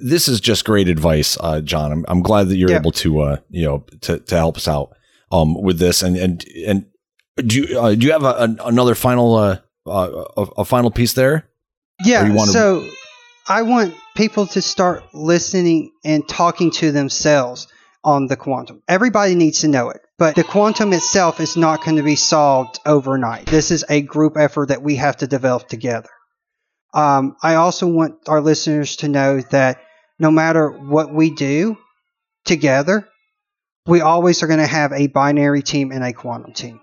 This 0.00 0.28
is 0.28 0.40
just 0.40 0.66
great 0.66 0.88
advice, 0.88 1.38
uh, 1.40 1.62
John. 1.62 1.92
I'm, 1.92 2.04
I'm 2.08 2.20
glad 2.22 2.48
that 2.48 2.56
you're 2.56 2.70
Yeah. 2.70 2.76
able 2.76 2.92
to, 2.92 3.20
uh, 3.20 3.36
you 3.48 3.64
know, 3.64 3.86
to, 4.02 4.18
to 4.18 4.36
help 4.36 4.58
us 4.58 4.68
out 4.68 4.94
um, 5.32 5.54
with 5.62 5.78
this. 5.78 6.02
And 6.02 6.16
and 6.16 6.44
and 6.66 6.86
do 7.36 7.62
you 7.62 7.80
uh, 7.80 7.94
do 7.94 8.04
you 8.06 8.12
have 8.12 8.24
a, 8.24 8.34
an 8.34 8.58
another 8.64 8.94
final 8.94 9.36
uh, 9.36 9.58
uh, 9.86 10.24
a, 10.36 10.42
a 10.58 10.64
final 10.66 10.90
piece 10.90 11.14
there? 11.14 11.48
Yeah. 12.04 12.24
Or 12.24 12.26
you 12.26 12.34
wanna- 12.34 12.52
so 12.52 12.86
I 13.48 13.62
want 13.62 13.94
people 14.18 14.48
to 14.48 14.60
start 14.60 15.14
listening 15.14 15.92
and 16.04 16.28
talking 16.28 16.72
to 16.72 16.90
themselves 16.90 17.68
on 18.02 18.26
the 18.26 18.36
quantum. 18.36 18.82
Everybody 18.88 19.36
needs 19.36 19.60
to 19.60 19.68
know 19.68 19.90
it, 19.90 20.00
but 20.18 20.34
the 20.34 20.42
quantum 20.42 20.92
itself 20.92 21.38
is 21.38 21.56
not 21.56 21.84
going 21.84 21.98
to 21.98 22.02
be 22.02 22.16
solved 22.16 22.80
overnight. 22.84 23.46
This 23.46 23.70
is 23.70 23.84
a 23.88 24.02
group 24.02 24.36
effort 24.36 24.70
that 24.70 24.82
we 24.82 24.96
have 24.96 25.18
to 25.18 25.28
develop 25.28 25.68
together. 25.68 26.08
Um, 26.92 27.36
I 27.44 27.54
also 27.54 27.86
want 27.86 28.28
our 28.28 28.40
listeners 28.40 28.96
to 28.96 29.08
know 29.08 29.40
that 29.52 29.80
no 30.18 30.32
matter 30.32 30.68
what 30.68 31.14
we 31.14 31.30
do 31.30 31.78
together, 32.44 33.08
we 33.86 34.00
always 34.00 34.42
are 34.42 34.48
going 34.48 34.58
to 34.58 34.66
have 34.66 34.92
a 34.92 35.06
binary 35.06 35.62
team 35.62 35.92
and 35.92 36.02
a 36.02 36.12
quantum 36.12 36.54
team. 36.54 36.80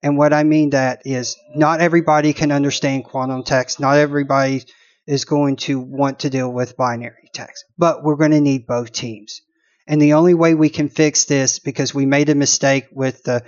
And 0.00 0.16
what 0.16 0.32
I 0.32 0.44
mean 0.44 0.70
that 0.70 1.02
is 1.06 1.36
not 1.56 1.80
everybody 1.80 2.32
can 2.32 2.52
understand 2.52 3.04
quantum 3.04 3.42
text. 3.42 3.80
Not 3.80 3.96
everybody 3.96 4.62
is 5.06 5.24
going 5.24 5.56
to 5.56 5.78
want 5.78 6.20
to 6.20 6.30
deal 6.30 6.52
with 6.52 6.76
binary 6.76 7.28
text, 7.32 7.64
but 7.76 8.02
we're 8.02 8.16
going 8.16 8.30
to 8.30 8.40
need 8.40 8.66
both 8.66 8.92
teams. 8.92 9.42
And 9.86 10.00
the 10.00 10.14
only 10.14 10.34
way 10.34 10.54
we 10.54 10.68
can 10.68 10.88
fix 10.88 11.24
this, 11.24 11.58
because 11.58 11.94
we 11.94 12.06
made 12.06 12.28
a 12.28 12.34
mistake 12.34 12.86
with 12.92 13.22
the 13.24 13.42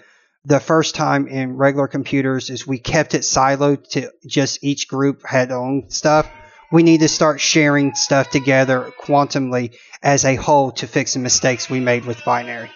the 0.47 0.61
first 0.61 0.95
time 0.95 1.27
in 1.27 1.57
regular 1.57 1.89
computers, 1.89 2.51
is 2.51 2.67
we 2.67 2.79
kept 2.79 3.15
it 3.15 3.23
siloed 3.23 3.89
to 3.91 4.11
just 4.27 4.63
each 4.63 4.89
group 4.89 5.25
had 5.27 5.51
own 5.51 5.89
stuff. 5.89 6.29
We 6.71 6.83
need 6.83 7.01
to 7.01 7.09
start 7.09 7.41
sharing 7.41 7.95
stuff 7.95 8.29
together 8.31 8.93
quantumly 9.01 9.75
as 10.03 10.27
a 10.27 10.35
whole 10.35 10.73
to 10.73 10.87
fix 10.87 11.15
the 11.15 11.21
mistakes 11.21 11.71
we 11.71 11.81
made 11.81 12.05
with 12.05 12.25
binary. 12.27 12.71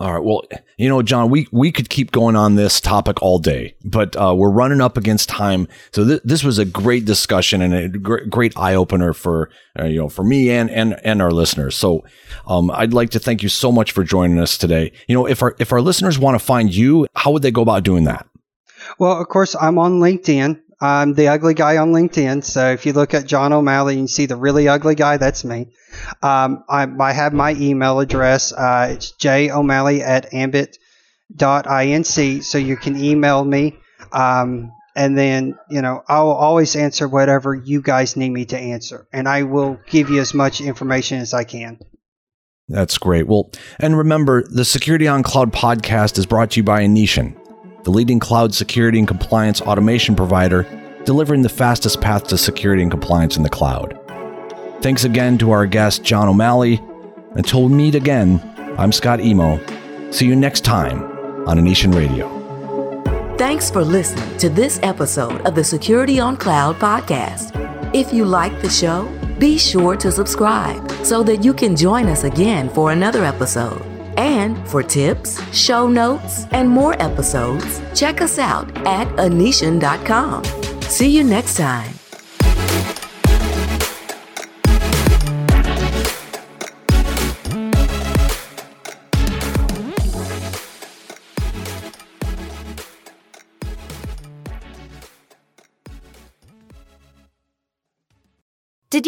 All 0.00 0.12
right. 0.12 0.22
Well, 0.22 0.44
you 0.76 0.88
know, 0.88 1.02
John, 1.02 1.28
we, 1.28 1.48
we 1.50 1.72
could 1.72 1.90
keep 1.90 2.12
going 2.12 2.36
on 2.36 2.54
this 2.54 2.80
topic 2.80 3.20
all 3.20 3.40
day, 3.40 3.74
but 3.84 4.14
uh, 4.14 4.32
we're 4.32 4.50
running 4.50 4.80
up 4.80 4.96
against 4.96 5.28
time. 5.28 5.66
So 5.90 6.04
th- 6.04 6.20
this 6.22 6.44
was 6.44 6.56
a 6.56 6.64
great 6.64 7.04
discussion 7.04 7.60
and 7.62 7.74
a 7.74 7.88
gr- 7.88 8.24
great 8.28 8.56
eye 8.56 8.76
opener 8.76 9.12
for 9.12 9.50
uh, 9.76 9.86
you 9.86 9.98
know 9.98 10.08
for 10.08 10.22
me 10.22 10.50
and 10.50 10.70
and 10.70 11.00
and 11.02 11.20
our 11.20 11.32
listeners. 11.32 11.74
So 11.74 12.04
um, 12.46 12.70
I'd 12.70 12.94
like 12.94 13.10
to 13.10 13.18
thank 13.18 13.42
you 13.42 13.48
so 13.48 13.72
much 13.72 13.90
for 13.90 14.04
joining 14.04 14.38
us 14.38 14.56
today. 14.56 14.92
You 15.08 15.16
know, 15.16 15.26
if 15.26 15.42
our 15.42 15.56
if 15.58 15.72
our 15.72 15.80
listeners 15.80 16.16
want 16.16 16.38
to 16.38 16.44
find 16.44 16.72
you, 16.72 17.08
how 17.16 17.32
would 17.32 17.42
they 17.42 17.50
go 17.50 17.62
about 17.62 17.82
doing 17.82 18.04
that? 18.04 18.24
Well, 19.00 19.20
of 19.20 19.26
course, 19.26 19.56
I'm 19.60 19.78
on 19.78 19.98
LinkedIn. 19.98 20.60
I'm 20.80 21.14
the 21.14 21.28
ugly 21.28 21.54
guy 21.54 21.78
on 21.78 21.92
LinkedIn. 21.92 22.44
So 22.44 22.70
if 22.70 22.86
you 22.86 22.92
look 22.92 23.14
at 23.14 23.26
John 23.26 23.52
O'Malley 23.52 23.94
and 23.94 24.02
you 24.02 24.08
see 24.08 24.26
the 24.26 24.36
really 24.36 24.68
ugly 24.68 24.94
guy, 24.94 25.16
that's 25.16 25.44
me. 25.44 25.72
Um, 26.22 26.64
I, 26.68 26.86
I 27.00 27.12
have 27.12 27.32
my 27.32 27.52
email 27.54 27.98
address. 28.00 28.52
Uh, 28.52 28.90
it's 28.92 29.12
jo'malley 29.12 30.00
at 30.00 30.32
ambit.inc. 30.32 30.84
So 32.44 32.58
you 32.58 32.76
can 32.76 33.02
email 33.02 33.44
me. 33.44 33.76
Um, 34.12 34.72
and 34.94 35.16
then, 35.16 35.56
you 35.70 35.82
know, 35.82 36.02
I 36.08 36.22
will 36.22 36.32
always 36.32 36.74
answer 36.74 37.08
whatever 37.08 37.54
you 37.54 37.82
guys 37.82 38.16
need 38.16 38.30
me 38.30 38.44
to 38.46 38.58
answer. 38.58 39.06
And 39.12 39.28
I 39.28 39.44
will 39.44 39.78
give 39.88 40.10
you 40.10 40.20
as 40.20 40.34
much 40.34 40.60
information 40.60 41.18
as 41.18 41.34
I 41.34 41.44
can. 41.44 41.78
That's 42.68 42.98
great. 42.98 43.26
Well, 43.26 43.50
and 43.78 43.96
remember, 43.96 44.42
the 44.42 44.64
Security 44.64 45.08
on 45.08 45.22
Cloud 45.22 45.52
podcast 45.52 46.18
is 46.18 46.26
brought 46.26 46.50
to 46.50 46.60
you 46.60 46.64
by 46.64 46.82
Anitian, 46.82 47.37
the 47.88 47.92
leading 47.92 48.20
cloud 48.20 48.54
security 48.54 48.98
and 48.98 49.08
compliance 49.08 49.62
automation 49.62 50.14
provider, 50.14 50.66
delivering 51.06 51.40
the 51.40 51.48
fastest 51.48 52.02
path 52.02 52.26
to 52.26 52.36
security 52.36 52.82
and 52.82 52.90
compliance 52.90 53.38
in 53.38 53.42
the 53.42 53.48
cloud. 53.48 53.98
Thanks 54.82 55.04
again 55.04 55.38
to 55.38 55.52
our 55.52 55.64
guest, 55.64 56.04
John 56.04 56.28
O'Malley. 56.28 56.82
Until 57.36 57.64
we 57.64 57.74
meet 57.74 57.94
again, 57.94 58.42
I'm 58.76 58.92
Scott 58.92 59.20
Emo. 59.20 59.58
See 60.10 60.26
you 60.26 60.36
next 60.36 60.66
time 60.66 61.02
on 61.48 61.56
Anitian 61.56 61.94
Radio. 61.94 62.28
Thanks 63.38 63.70
for 63.70 63.82
listening 63.82 64.36
to 64.36 64.50
this 64.50 64.78
episode 64.82 65.40
of 65.46 65.54
the 65.54 65.64
Security 65.64 66.20
on 66.20 66.36
Cloud 66.36 66.76
podcast. 66.76 67.52
If 67.94 68.12
you 68.12 68.26
like 68.26 68.60
the 68.60 68.68
show, 68.68 69.08
be 69.38 69.56
sure 69.56 69.96
to 69.96 70.12
subscribe 70.12 70.90
so 71.06 71.22
that 71.22 71.42
you 71.42 71.54
can 71.54 71.74
join 71.74 72.08
us 72.08 72.24
again 72.24 72.68
for 72.68 72.92
another 72.92 73.24
episode. 73.24 73.97
And 74.18 74.68
for 74.68 74.82
tips, 74.82 75.40
show 75.56 75.88
notes, 75.88 76.44
and 76.50 76.68
more 76.68 77.00
episodes, 77.00 77.80
check 77.94 78.20
us 78.20 78.38
out 78.38 78.68
at 78.86 79.06
anitian.com. 79.16 80.44
See 80.82 81.08
you 81.08 81.24
next 81.24 81.56
time. 81.56 81.97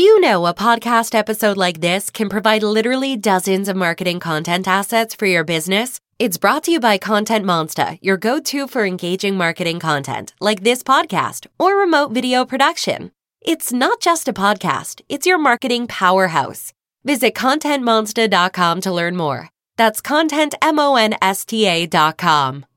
You 0.01 0.21
know 0.21 0.47
a 0.47 0.55
podcast 0.55 1.15
episode 1.15 1.57
like 1.57 1.81
this 1.81 2.11
can 2.11 2.29
provide 2.29 2.63
literally 2.63 3.17
dozens 3.17 3.69
of 3.69 3.77
marketing 3.77 4.21
content 4.21 4.69
assets 4.69 5.15
for 5.15 5.27
your 5.27 5.45
business? 5.45 6.01
It's 6.19 6.39
brought 6.39 6.65
to 6.65 6.71
you 6.71 6.81
by 6.81 6.97
Content 6.97 7.45
Monster, 7.45 7.99
your 8.01 8.17
go 8.17 8.41
to 8.41 8.67
for 8.69 8.87
engaging 8.87 9.37
marketing 9.37 9.81
content, 9.81 10.35
like 10.41 10.63
this 10.63 10.83
podcast 10.83 11.47
or 11.59 11.77
remote 11.77 12.13
video 12.13 12.45
production. 12.45 13.11
It's 13.43 13.73
not 13.73 14.01
just 14.01 14.29
a 14.29 14.33
podcast, 14.33 15.03
it's 15.09 15.27
your 15.27 15.39
marketing 15.39 15.87
powerhouse. 15.87 16.73
Visit 17.05 17.35
contentmonster.com 17.35 18.81
to 18.83 18.93
learn 18.93 19.17
more. 19.17 19.49
That's 19.77 20.01
contentmonsta.com. 20.01 22.70